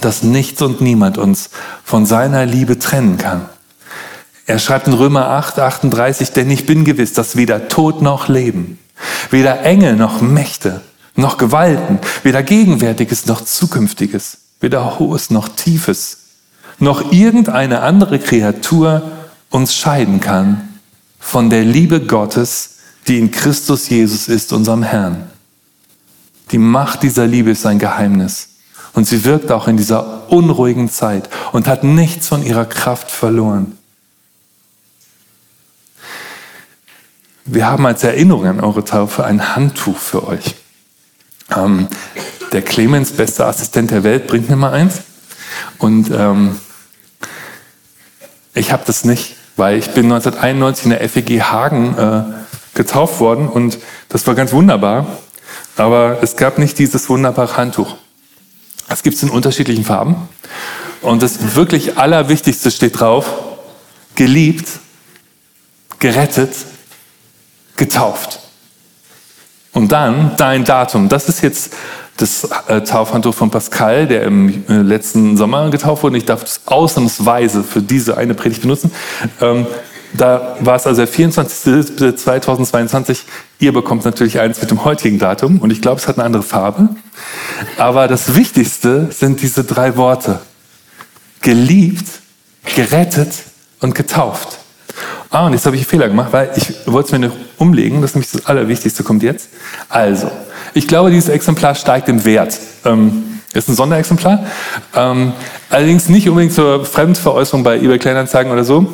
dass 0.01 0.23
nichts 0.23 0.61
und 0.63 0.81
niemand 0.81 1.19
uns 1.19 1.51
von 1.83 2.07
seiner 2.07 2.47
Liebe 2.47 2.79
trennen 2.79 3.17
kann. 3.17 3.47
Er 4.45 4.59
schreibt 4.59 4.87
in 4.87 4.93
Römer 4.93 5.29
8, 5.29 5.59
38, 5.59 6.31
denn 6.31 6.51
ich 6.51 6.65
bin 6.65 6.83
gewiss, 6.83 7.13
dass 7.13 7.35
weder 7.35 7.69
Tod 7.69 8.01
noch 8.01 8.27
Leben, 8.27 8.77
weder 9.29 9.61
Engel 9.63 9.95
noch 9.95 10.21
Mächte, 10.21 10.81
noch 11.15 11.37
Gewalten, 11.37 11.99
weder 12.23 12.43
Gegenwärtiges 12.43 13.25
noch 13.25 13.41
Zukünftiges, 13.41 14.39
weder 14.59 14.99
Hohes 14.99 15.29
noch 15.29 15.47
Tiefes, 15.47 16.17
noch 16.79 17.11
irgendeine 17.11 17.81
andere 17.81 18.19
Kreatur 18.19 19.03
uns 19.49 19.75
scheiden 19.75 20.19
kann 20.19 20.69
von 21.19 21.49
der 21.49 21.63
Liebe 21.63 22.01
Gottes, 22.01 22.71
die 23.07 23.19
in 23.19 23.31
Christus 23.31 23.87
Jesus 23.89 24.27
ist, 24.27 24.51
unserem 24.51 24.83
Herrn. 24.83 25.29
Die 26.51 26.57
Macht 26.57 27.03
dieser 27.03 27.27
Liebe 27.27 27.51
ist 27.51 27.65
ein 27.65 27.79
Geheimnis. 27.79 28.49
Und 28.93 29.07
sie 29.07 29.23
wirkt 29.23 29.51
auch 29.51 29.67
in 29.67 29.77
dieser 29.77 30.29
unruhigen 30.31 30.89
Zeit 30.89 31.29
und 31.51 31.67
hat 31.67 31.83
nichts 31.83 32.27
von 32.27 32.45
ihrer 32.45 32.65
Kraft 32.65 33.09
verloren. 33.09 33.77
Wir 37.45 37.67
haben 37.67 37.85
als 37.85 38.03
Erinnerung 38.03 38.45
an 38.45 38.59
eure 38.61 38.85
Taufe 38.85 39.25
ein 39.25 39.55
Handtuch 39.55 39.97
für 39.97 40.25
euch. 40.27 40.55
Ähm, 41.53 41.87
der 42.53 42.61
Clemens, 42.61 43.11
bester 43.11 43.47
Assistent 43.47 43.91
der 43.91 44.03
Welt, 44.03 44.27
bringt 44.27 44.49
mir 44.49 44.55
mal 44.55 44.71
eins. 44.71 45.01
Und 45.77 46.09
ähm, 46.09 46.57
ich 48.53 48.71
habe 48.71 48.83
das 48.85 49.03
nicht, 49.03 49.35
weil 49.57 49.77
ich 49.77 49.89
bin 49.89 50.05
1991 50.05 50.85
in 50.85 50.89
der 50.91 51.09
FEG 51.09 51.41
Hagen 51.41 51.97
äh, 51.97 52.23
getauft 52.77 53.19
worden 53.19 53.49
und 53.49 53.77
das 54.07 54.25
war 54.25 54.35
ganz 54.35 54.53
wunderbar. 54.53 55.05
Aber 55.75 56.19
es 56.21 56.37
gab 56.37 56.59
nicht 56.59 56.79
dieses 56.79 57.09
wunderbare 57.09 57.57
Handtuch. 57.57 57.97
Das 58.87 59.03
gibt 59.03 59.17
es 59.17 59.23
in 59.23 59.29
unterschiedlichen 59.29 59.83
Farben. 59.83 60.15
Und 61.01 61.21
das 61.21 61.55
wirklich 61.55 61.97
Allerwichtigste 61.97 62.71
steht 62.71 62.99
drauf. 62.99 63.25
Geliebt, 64.15 64.69
gerettet, 65.99 66.53
getauft. 67.75 68.39
Und 69.73 69.91
dann 69.91 70.33
dein 70.37 70.65
Datum. 70.65 71.09
Das 71.09 71.29
ist 71.29 71.41
jetzt 71.41 71.73
das 72.17 72.47
äh, 72.67 72.81
Taufhandtuch 72.81 73.33
von 73.33 73.49
Pascal, 73.49 74.05
der 74.07 74.23
im 74.23 74.63
äh, 74.69 74.73
letzten 74.73 75.35
Sommer 75.35 75.71
getauft 75.71 76.03
wurde. 76.03 76.17
Ich 76.17 76.25
darf 76.25 76.43
es 76.43 76.61
ausnahmsweise 76.65 77.63
für 77.63 77.81
diese 77.81 78.17
eine 78.17 78.35
Predigt 78.35 78.61
benutzen. 78.61 78.91
Ähm, 79.41 79.65
da 80.13 80.57
war 80.59 80.75
es 80.75 80.85
also 80.85 81.03
der 81.03 81.11
24.2022. 81.11 83.21
Ihr 83.59 83.73
bekommt 83.73 84.05
natürlich 84.05 84.39
eins 84.39 84.61
mit 84.61 84.69
dem 84.69 84.85
heutigen 84.85 85.17
Datum 85.17 85.57
und 85.59 85.71
ich 85.71 85.81
glaube, 85.81 85.99
es 85.99 86.07
hat 86.07 86.17
eine 86.17 86.25
andere 86.25 86.43
Farbe. 86.43 86.89
Aber 87.77 88.07
das 88.07 88.35
Wichtigste 88.35 89.07
sind 89.11 89.41
diese 89.41 89.63
drei 89.63 89.97
Worte. 89.97 90.39
Geliebt, 91.41 92.05
gerettet 92.75 93.33
und 93.79 93.95
getauft. 93.95 94.59
Ah, 95.29 95.47
und 95.47 95.53
jetzt 95.53 95.65
habe 95.65 95.75
ich 95.75 95.81
einen 95.81 95.89
Fehler 95.89 96.07
gemacht, 96.07 96.31
weil 96.31 96.51
ich 96.55 96.73
wollte 96.85 97.07
es 97.07 97.11
mir 97.11 97.27
noch 97.27 97.35
umlegen. 97.57 98.01
Das 98.01 98.11
ist 98.11 98.15
nämlich 98.15 98.31
das 98.31 98.45
Allerwichtigste, 98.45 99.03
kommt 99.03 99.23
jetzt. 99.23 99.49
Also, 99.89 100.29
ich 100.73 100.87
glaube, 100.87 101.11
dieses 101.11 101.29
Exemplar 101.29 101.75
steigt 101.75 102.09
im 102.09 102.23
Wert. 102.25 102.59
Ähm, 102.85 103.23
ist 103.53 103.69
ein 103.69 103.75
Sonderexemplar. 103.75 104.45
Ähm, 104.95 105.33
allerdings 105.69 106.09
nicht 106.09 106.27
unbedingt 106.27 106.53
zur 106.53 106.85
Fremdveräußerung 106.85 107.63
bei 107.63 107.77
eBay 107.77 107.99
Kleinanzeigen 107.99 108.51
oder 108.51 108.63
so, 108.63 108.93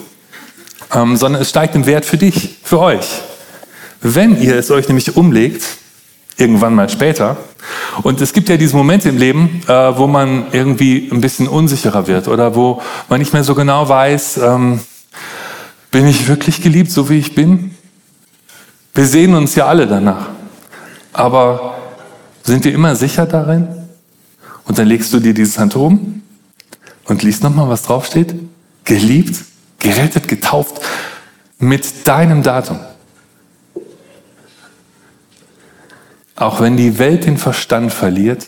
ähm, 0.93 1.15
sondern 1.17 1.41
es 1.41 1.49
steigt 1.49 1.75
im 1.75 1.85
Wert 1.85 2.05
für 2.05 2.17
dich, 2.17 2.57
für 2.63 2.79
euch. 2.79 3.21
Wenn 4.01 4.41
ihr 4.41 4.55
es 4.55 4.71
euch 4.71 4.87
nämlich 4.87 5.15
umlegt, 5.15 5.63
irgendwann 6.37 6.75
mal 6.75 6.89
später, 6.89 7.37
und 8.03 8.21
es 8.21 8.33
gibt 8.33 8.49
ja 8.49 8.57
diese 8.57 8.75
Momente 8.75 9.09
im 9.09 9.17
Leben, 9.17 9.61
äh, 9.67 9.73
wo 9.97 10.07
man 10.07 10.45
irgendwie 10.51 11.09
ein 11.11 11.21
bisschen 11.21 11.47
unsicherer 11.47 12.07
wird 12.07 12.27
oder 12.27 12.55
wo 12.55 12.81
man 13.09 13.19
nicht 13.19 13.33
mehr 13.33 13.43
so 13.43 13.55
genau 13.55 13.87
weiß, 13.89 14.37
ähm, 14.37 14.79
bin 15.91 16.07
ich 16.07 16.27
wirklich 16.27 16.61
geliebt, 16.61 16.91
so 16.91 17.09
wie 17.09 17.17
ich 17.17 17.35
bin? 17.35 17.75
Wir 18.93 19.05
sehen 19.05 19.33
uns 19.33 19.55
ja 19.55 19.67
alle 19.67 19.87
danach. 19.87 20.29
Aber 21.13 21.77
sind 22.43 22.63
wir 22.65 22.73
immer 22.73 22.95
sicher 22.95 23.25
darin? 23.25 23.67
Und 24.65 24.77
dann 24.77 24.87
legst 24.87 25.11
du 25.13 25.19
dir 25.19 25.33
dieses 25.33 25.57
Handtuch 25.57 25.81
um 25.81 26.21
und 27.05 27.23
liest 27.23 27.43
nochmal, 27.43 27.69
was 27.69 27.83
draufsteht. 27.83 28.35
Geliebt, 28.83 29.45
gerettet, 29.79 30.27
getauft 30.27 30.81
mit 31.57 32.07
deinem 32.07 32.43
Datum. 32.43 32.79
Auch 36.35 36.61
wenn 36.61 36.77
die 36.77 36.97
Welt 36.99 37.25
den 37.25 37.37
Verstand 37.37 37.91
verliert, 37.91 38.47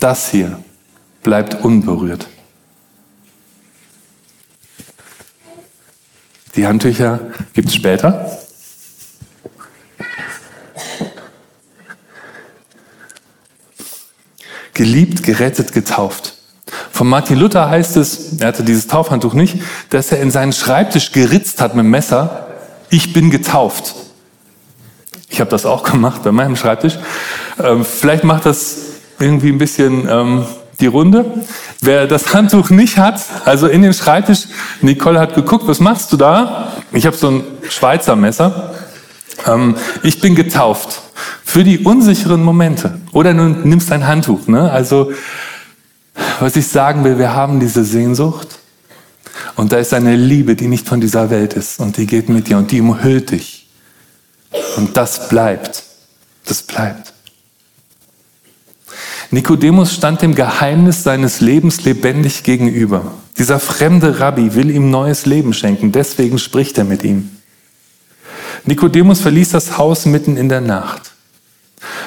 das 0.00 0.30
hier 0.30 0.58
bleibt 1.22 1.64
unberührt. 1.64 2.26
Die 6.56 6.66
Handtücher 6.66 7.20
gibt 7.52 7.68
es 7.68 7.74
später. 7.74 8.38
Geliebt, 14.72 15.22
gerettet, 15.22 15.72
getauft. 15.72 16.34
Von 16.90 17.08
Martin 17.08 17.38
Luther 17.38 17.68
heißt 17.68 17.96
es, 17.96 18.38
er 18.40 18.48
hatte 18.48 18.62
dieses 18.62 18.86
Taufhandtuch 18.86 19.34
nicht, 19.34 19.56
dass 19.90 20.12
er 20.12 20.20
in 20.20 20.30
seinen 20.30 20.52
Schreibtisch 20.52 21.12
geritzt 21.12 21.60
hat 21.60 21.74
mit 21.74 21.84
dem 21.84 21.90
Messer, 21.90 22.46
ich 22.90 23.12
bin 23.12 23.30
getauft. 23.30 23.94
Ich 25.28 25.40
habe 25.40 25.50
das 25.50 25.66
auch 25.66 25.82
gemacht 25.82 26.22
bei 26.22 26.30
meinem 26.30 26.54
Schreibtisch. 26.54 26.98
Ähm, 27.60 27.84
vielleicht 27.84 28.22
macht 28.22 28.46
das 28.46 28.76
irgendwie 29.18 29.48
ein 29.48 29.58
bisschen 29.58 30.08
ähm, 30.08 30.46
die 30.80 30.86
Runde. 30.86 31.44
Wer 31.80 32.06
das 32.06 32.34
Handtuch 32.34 32.70
nicht 32.70 32.98
hat, 32.98 33.20
also 33.44 33.66
in 33.66 33.82
den 33.82 33.92
Schreibtisch, 33.92 34.44
Nicole 34.80 35.20
hat 35.20 35.34
geguckt, 35.34 35.66
was 35.66 35.80
machst 35.80 36.12
du 36.12 36.16
da? 36.16 36.72
Ich 36.92 37.06
habe 37.06 37.16
so 37.16 37.30
ein 37.30 37.44
Schweizer 37.68 38.16
Messer. 38.16 38.74
Ähm, 39.46 39.76
ich 40.02 40.20
bin 40.20 40.34
getauft 40.34 41.02
für 41.44 41.64
die 41.64 41.80
unsicheren 41.80 42.42
Momente. 42.42 43.00
Oder 43.12 43.34
du 43.34 43.44
nimmst 43.44 43.92
ein 43.92 44.06
Handtuch. 44.06 44.46
Ne? 44.46 44.70
Also, 44.70 45.12
was 46.40 46.56
ich 46.56 46.66
sagen 46.68 47.04
will, 47.04 47.18
wir 47.18 47.34
haben 47.34 47.60
diese 47.60 47.84
Sehnsucht. 47.84 48.58
Und 49.56 49.72
da 49.72 49.78
ist 49.78 49.94
eine 49.94 50.16
Liebe, 50.16 50.56
die 50.56 50.66
nicht 50.66 50.88
von 50.88 51.00
dieser 51.00 51.30
Welt 51.30 51.54
ist. 51.54 51.80
Und 51.80 51.96
die 51.96 52.06
geht 52.06 52.28
mit 52.28 52.48
dir 52.48 52.58
und 52.58 52.70
die 52.70 52.80
umhüllt 52.80 53.30
dich. 53.30 53.68
Und 54.76 54.96
das 54.96 55.28
bleibt. 55.28 55.84
Das 56.46 56.62
bleibt. 56.62 57.13
Nikodemus 59.34 59.92
stand 59.92 60.22
dem 60.22 60.36
Geheimnis 60.36 61.02
seines 61.02 61.40
Lebens 61.40 61.82
lebendig 61.82 62.44
gegenüber. 62.44 63.14
Dieser 63.36 63.58
fremde 63.58 64.20
Rabbi 64.20 64.54
will 64.54 64.70
ihm 64.70 64.90
neues 64.90 65.26
Leben 65.26 65.52
schenken, 65.52 65.90
deswegen 65.90 66.38
spricht 66.38 66.78
er 66.78 66.84
mit 66.84 67.02
ihm. 67.02 67.30
Nikodemus 68.64 69.20
verließ 69.20 69.50
das 69.50 69.76
Haus 69.76 70.06
mitten 70.06 70.36
in 70.36 70.48
der 70.48 70.60
Nacht. 70.60 71.14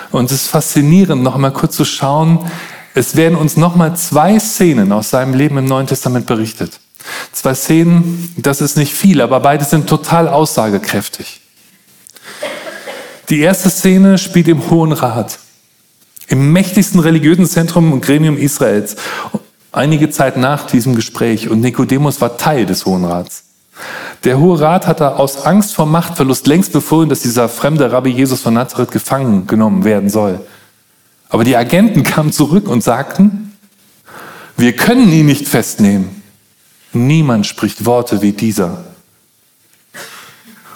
Und 0.09 0.31
es 0.31 0.43
ist 0.43 0.47
faszinierend, 0.47 1.21
noch 1.21 1.35
einmal 1.35 1.51
kurz 1.51 1.75
zu 1.75 1.83
schauen. 1.83 2.49
Es 2.93 3.17
werden 3.17 3.37
uns 3.37 3.57
noch 3.57 3.75
mal 3.75 3.97
zwei 3.97 4.39
Szenen 4.39 4.93
aus 4.93 5.09
seinem 5.09 5.33
Leben 5.33 5.57
im 5.57 5.65
Neuen 5.65 5.85
Testament 5.85 6.27
berichtet. 6.27 6.79
Zwei 7.33 7.53
Szenen, 7.55 8.33
das 8.37 8.61
ist 8.61 8.77
nicht 8.77 8.93
viel, 8.93 9.19
aber 9.19 9.41
beide 9.41 9.65
sind 9.65 9.89
total 9.89 10.29
aussagekräftig. 10.29 11.41
Die 13.27 13.41
erste 13.41 13.69
Szene 13.69 14.17
spielt 14.17 14.47
im 14.47 14.69
Hohen 14.69 14.93
Rat 14.93 15.39
im 16.27 16.51
mächtigsten 16.51 16.99
religiösen 16.99 17.45
Zentrum 17.45 17.93
und 17.93 18.01
Gremium 18.01 18.37
Israels. 18.37 18.95
Einige 19.71 20.09
Zeit 20.09 20.37
nach 20.37 20.67
diesem 20.67 20.95
Gespräch 20.95 21.49
und 21.49 21.61
Nikodemus 21.61 22.21
war 22.21 22.37
Teil 22.37 22.65
des 22.65 22.85
Hohen 22.85 23.05
Rats. 23.05 23.43
Der 24.23 24.39
Hohe 24.39 24.59
Rat 24.59 24.87
hatte 24.87 25.17
aus 25.17 25.45
Angst 25.45 25.75
vor 25.75 25.85
Machtverlust 25.85 26.47
längst 26.47 26.73
befohlen, 26.73 27.09
dass 27.09 27.21
dieser 27.21 27.47
fremde 27.47 27.91
Rabbi 27.91 28.09
Jesus 28.09 28.41
von 28.41 28.53
Nazareth 28.53 28.91
gefangen 28.91 29.47
genommen 29.47 29.83
werden 29.83 30.09
soll. 30.09 30.39
Aber 31.29 31.43
die 31.43 31.55
Agenten 31.55 32.03
kamen 32.03 32.31
zurück 32.31 32.67
und 32.67 32.83
sagten, 32.83 33.53
wir 34.55 34.75
können 34.75 35.11
ihn 35.11 35.27
nicht 35.27 35.47
festnehmen. 35.47 36.23
Niemand 36.93 37.45
spricht 37.45 37.85
Worte 37.85 38.21
wie 38.21 38.31
dieser. 38.31 38.85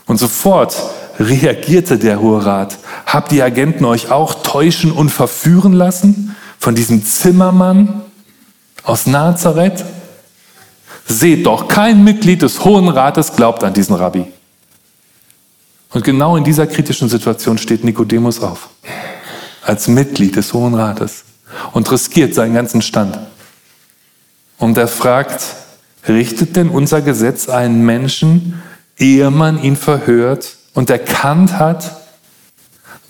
Und 0.05 0.17
sofort 0.17 0.75
reagierte 1.19 1.97
der 1.97 2.21
Hohe 2.21 2.45
Rat. 2.45 2.78
Habt 3.06 3.32
die 3.32 3.41
Agenten 3.41 3.86
euch 3.86 4.12
auch 4.12 4.43
täuschen 4.43 4.91
und 4.91 5.10
verführen 5.10 5.74
lassen 5.74 6.36
von 6.60 6.76
diesem 6.76 7.06
Zimmermann 7.06 8.02
aus 8.84 9.06
Nazareth? 9.08 9.84
Seht 11.08 11.45
doch, 11.45 11.67
kein 11.67 12.04
Mitglied 12.04 12.41
des 12.41 12.63
Hohen 12.63 12.88
Rates 12.88 13.36
glaubt 13.36 13.63
an 13.63 13.74
diesen 13.74 13.95
Rabbi. 13.95 14.26
Und 15.89 16.04
genau 16.04 16.38
in 16.38 16.43
dieser 16.43 16.67
kritischen 16.67 17.10
Situation 17.10 17.58
steht 17.58 17.84
Nikodemus 17.84 18.41
auf, 18.41 18.69
als 19.63 19.88
Mitglied 19.88 20.38
des 20.38 20.54
Hohen 20.54 20.74
Rates 20.74 21.26
und 21.74 21.91
riskiert 21.91 22.34
seinen 22.34 22.54
ganzen 22.54 22.82
Stand. 22.82 23.19
Und 24.58 24.78
er 24.78 24.88
fragt, 24.88 25.43
richtet 26.08 26.56
denn 26.56 26.69
unser 26.69 27.02
Gesetz 27.02 27.50
einen 27.50 27.86
Menschen, 27.86 28.62
ehe 28.97 29.30
man 29.32 29.62
ihn 29.62 29.76
verhört 29.76 30.58
und 30.73 30.89
erkannt 30.89 31.60
hat, 31.60 31.97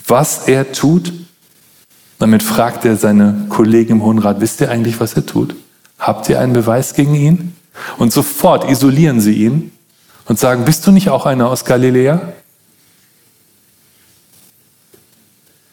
was 0.07 0.47
er 0.47 0.71
tut, 0.71 1.13
damit 2.19 2.43
fragt 2.43 2.85
er 2.85 2.97
seine 2.97 3.45
Kollegen 3.49 3.93
im 3.93 4.03
Hohen 4.03 4.19
Rat, 4.19 4.41
wisst 4.41 4.61
ihr 4.61 4.69
eigentlich, 4.69 4.99
was 4.99 5.13
er 5.13 5.25
tut? 5.25 5.55
Habt 5.97 6.29
ihr 6.29 6.39
einen 6.39 6.53
Beweis 6.53 6.93
gegen 6.93 7.15
ihn? 7.15 7.55
Und 7.97 8.11
sofort 8.11 8.69
isolieren 8.69 9.21
sie 9.21 9.33
ihn 9.33 9.71
und 10.25 10.39
sagen, 10.39 10.65
bist 10.65 10.85
du 10.85 10.91
nicht 10.91 11.09
auch 11.09 11.25
einer 11.25 11.49
aus 11.49 11.65
Galiläa? 11.65 12.33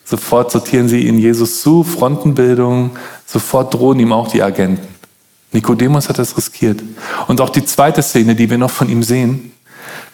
Sofort 0.05 0.51
sortieren 0.51 0.89
sie 0.89 1.07
ihn 1.07 1.19
Jesus 1.19 1.61
zu, 1.61 1.85
Frontenbildung, 1.85 2.97
sofort 3.27 3.75
drohen 3.75 4.01
ihm 4.01 4.13
auch 4.13 4.29
die 4.29 4.43
Agenten. 4.43 4.89
Nikodemus 5.53 6.09
hat 6.09 6.19
das 6.19 6.37
riskiert. 6.37 6.83
Und 7.27 7.41
auch 7.41 7.51
die 7.51 7.65
zweite 7.65 8.03
Szene, 8.03 8.35
die 8.35 8.49
wir 8.49 8.59
noch 8.59 8.71
von 8.71 8.89
ihm 8.89 9.03
sehen, 9.03 9.53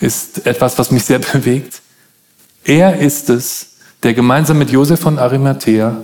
ist 0.00 0.46
etwas, 0.46 0.78
was 0.78 0.90
mich 0.90 1.04
sehr 1.04 1.18
bewegt. 1.32 1.80
Er 2.64 2.98
ist 2.98 3.30
es, 3.30 3.66
der 4.02 4.14
gemeinsam 4.14 4.58
mit 4.58 4.70
Josef 4.70 5.00
von 5.00 5.18
Arimathea 5.18 6.02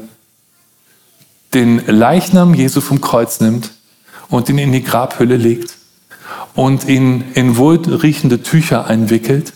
den 1.55 1.85
Leichnam 1.87 2.55
Jesu 2.55 2.81
vom 2.81 3.00
Kreuz 3.00 3.40
nimmt 3.40 3.72
und 4.29 4.48
ihn 4.48 4.59
in 4.59 4.72
die 4.72 4.85
Grabhülle 4.85 5.37
legt 5.37 5.76
und 6.55 6.87
ihn 6.87 7.24
in 7.35 7.57
wohlriechende 7.57 8.42
Tücher 8.42 8.87
einwickelt 8.87 9.53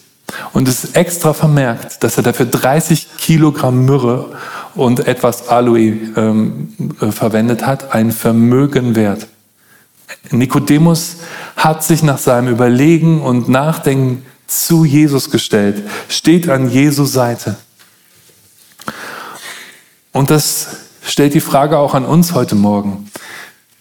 und 0.52 0.68
es 0.68 0.92
extra 0.92 1.32
vermerkt, 1.32 2.02
dass 2.02 2.16
er 2.16 2.22
dafür 2.22 2.46
30 2.46 3.16
Kilogramm 3.18 3.84
Myrrhe 3.84 4.32
und 4.74 5.06
etwas 5.06 5.48
Aloe 5.48 5.98
ähm, 6.16 6.74
äh, 7.00 7.12
verwendet 7.12 7.64
hat, 7.64 7.94
ein 7.94 8.10
Vermögen 8.10 8.96
wert. 8.96 9.28
Nikodemus 10.30 11.16
hat 11.56 11.84
sich 11.84 12.02
nach 12.02 12.18
seinem 12.18 12.48
Überlegen 12.48 13.22
und 13.22 13.48
Nachdenken 13.48 14.24
zu 14.46 14.84
Jesus 14.84 15.30
gestellt, 15.30 15.88
steht 16.08 16.48
an 16.48 16.70
Jesu 16.70 17.04
Seite. 17.04 17.56
Und 20.12 20.30
das 20.30 20.68
stellt 21.02 21.34
die 21.34 21.40
Frage 21.40 21.78
auch 21.78 21.94
an 21.94 22.04
uns 22.04 22.32
heute 22.32 22.54
Morgen. 22.54 23.10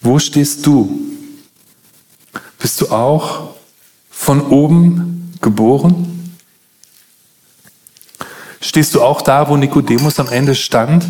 Wo 0.00 0.18
stehst 0.18 0.66
du? 0.66 1.00
Bist 2.58 2.80
du 2.80 2.90
auch 2.90 3.54
von 4.10 4.40
oben 4.40 5.32
geboren? 5.40 6.36
Stehst 8.60 8.94
du 8.94 9.02
auch 9.02 9.22
da, 9.22 9.48
wo 9.48 9.56
Nikodemus 9.56 10.18
am 10.18 10.28
Ende 10.28 10.54
stand? 10.54 11.04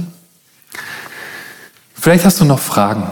Vielleicht 1.95 2.25
hast 2.25 2.41
du 2.41 2.45
noch 2.45 2.59
Fragen. 2.59 3.11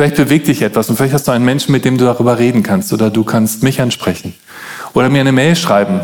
Vielleicht 0.00 0.16
bewegt 0.16 0.48
dich 0.48 0.62
etwas 0.62 0.88
und 0.88 0.96
vielleicht 0.96 1.12
hast 1.12 1.28
du 1.28 1.32
einen 1.32 1.44
Menschen, 1.44 1.72
mit 1.72 1.84
dem 1.84 1.98
du 1.98 2.06
darüber 2.06 2.38
reden 2.38 2.62
kannst 2.62 2.90
oder 2.94 3.10
du 3.10 3.22
kannst 3.22 3.62
mich 3.62 3.82
ansprechen 3.82 4.32
oder 4.94 5.10
mir 5.10 5.20
eine 5.20 5.30
Mail 5.30 5.56
schreiben, 5.56 6.00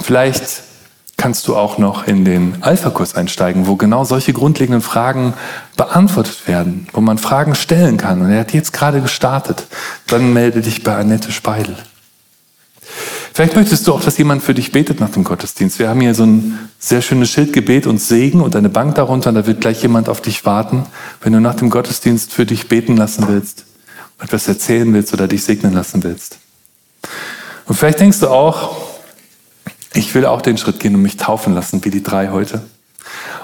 Vielleicht 0.00 0.62
kannst 1.16 1.48
du 1.48 1.56
auch 1.56 1.78
noch 1.78 2.06
in 2.06 2.24
den 2.24 2.58
Alpha-Kurs 2.60 3.16
einsteigen, 3.16 3.66
wo 3.66 3.74
genau 3.74 4.04
solche 4.04 4.32
grundlegenden 4.32 4.82
Fragen 4.82 5.34
beantwortet 5.76 6.46
werden, 6.46 6.86
wo 6.92 7.00
man 7.00 7.18
Fragen 7.18 7.56
stellen 7.56 7.96
kann. 7.96 8.22
Und 8.22 8.30
er 8.30 8.38
hat 8.38 8.52
jetzt 8.52 8.72
gerade 8.72 9.00
gestartet. 9.00 9.66
Dann 10.06 10.32
melde 10.32 10.60
dich 10.60 10.84
bei 10.84 10.94
Annette 10.94 11.32
Speidel. 11.32 11.74
Vielleicht 13.38 13.54
möchtest 13.54 13.86
du 13.86 13.92
auch, 13.94 14.02
dass 14.02 14.18
jemand 14.18 14.42
für 14.42 14.52
dich 14.52 14.72
betet 14.72 14.98
nach 14.98 15.10
dem 15.10 15.22
Gottesdienst. 15.22 15.78
Wir 15.78 15.88
haben 15.88 16.00
hier 16.00 16.12
so 16.12 16.24
ein 16.24 16.58
sehr 16.80 17.02
schönes 17.02 17.30
Schild 17.30 17.52
Gebet 17.52 17.86
und 17.86 17.98
Segen 18.00 18.40
und 18.40 18.56
eine 18.56 18.68
Bank 18.68 18.96
darunter. 18.96 19.30
Da 19.30 19.46
wird 19.46 19.60
gleich 19.60 19.80
jemand 19.80 20.08
auf 20.08 20.20
dich 20.20 20.44
warten, 20.44 20.86
wenn 21.20 21.32
du 21.32 21.40
nach 21.40 21.54
dem 21.54 21.70
Gottesdienst 21.70 22.32
für 22.32 22.46
dich 22.46 22.66
beten 22.66 22.96
lassen 22.96 23.28
willst, 23.28 23.64
etwas 24.20 24.48
erzählen 24.48 24.92
willst 24.92 25.14
oder 25.14 25.28
dich 25.28 25.44
segnen 25.44 25.72
lassen 25.72 26.02
willst. 26.02 26.38
Und 27.66 27.76
vielleicht 27.76 28.00
denkst 28.00 28.18
du 28.18 28.26
auch, 28.26 28.76
ich 29.94 30.12
will 30.16 30.26
auch 30.26 30.42
den 30.42 30.58
Schritt 30.58 30.80
gehen 30.80 30.96
und 30.96 31.02
mich 31.02 31.16
taufen 31.16 31.54
lassen, 31.54 31.84
wie 31.84 31.90
die 31.90 32.02
drei 32.02 32.30
heute. 32.30 32.62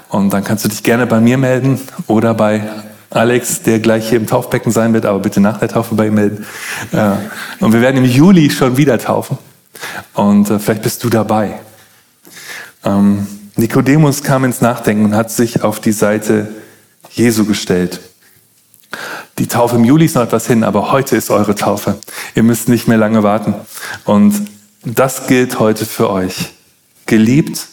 Und 0.08 0.30
dann 0.32 0.42
kannst 0.42 0.64
du 0.64 0.68
dich 0.68 0.82
gerne 0.82 1.06
bei 1.06 1.20
mir 1.20 1.38
melden 1.38 1.80
oder 2.08 2.34
bei 2.34 2.68
Alex, 3.10 3.62
der 3.62 3.78
gleich 3.78 4.08
hier 4.08 4.18
im 4.18 4.26
Taufbecken 4.26 4.72
sein 4.72 4.92
wird, 4.92 5.06
aber 5.06 5.20
bitte 5.20 5.38
nach 5.38 5.58
der 5.58 5.68
Taufe 5.68 5.94
bei 5.94 6.08
ihm 6.08 6.14
melden. 6.14 6.44
Und 7.60 7.72
wir 7.72 7.80
werden 7.80 7.98
im 7.98 8.10
Juli 8.10 8.50
schon 8.50 8.76
wieder 8.76 8.98
taufen. 8.98 9.38
Und 10.14 10.50
äh, 10.50 10.58
vielleicht 10.58 10.82
bist 10.82 11.02
du 11.04 11.10
dabei. 11.10 11.60
Ähm, 12.84 13.26
Nikodemus 13.56 14.22
kam 14.22 14.44
ins 14.44 14.60
Nachdenken 14.60 15.06
und 15.06 15.14
hat 15.14 15.30
sich 15.30 15.62
auf 15.62 15.80
die 15.80 15.92
Seite 15.92 16.48
Jesu 17.10 17.44
gestellt. 17.44 18.00
Die 19.38 19.46
Taufe 19.46 19.76
im 19.76 19.84
Juli 19.84 20.04
ist 20.06 20.14
noch 20.14 20.22
etwas 20.22 20.46
hin, 20.46 20.64
aber 20.64 20.92
heute 20.92 21.16
ist 21.16 21.30
eure 21.30 21.54
Taufe. 21.54 21.98
Ihr 22.34 22.42
müsst 22.42 22.68
nicht 22.68 22.86
mehr 22.88 22.98
lange 22.98 23.22
warten. 23.22 23.54
Und 24.04 24.48
das 24.84 25.26
gilt 25.26 25.58
heute 25.58 25.86
für 25.86 26.10
euch. 26.10 26.52
Geliebt, 27.06 27.66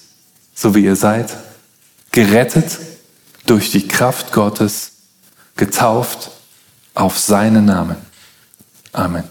so 0.55 0.75
wie 0.75 0.83
ihr 0.83 0.95
seid, 0.95 1.35
gerettet 2.11 2.79
durch 3.45 3.71
die 3.71 3.87
Kraft 3.87 4.31
Gottes, 4.31 4.91
getauft 5.55 6.31
auf 6.93 7.17
seinen 7.17 7.65
Namen. 7.65 7.97
Amen. 8.91 9.23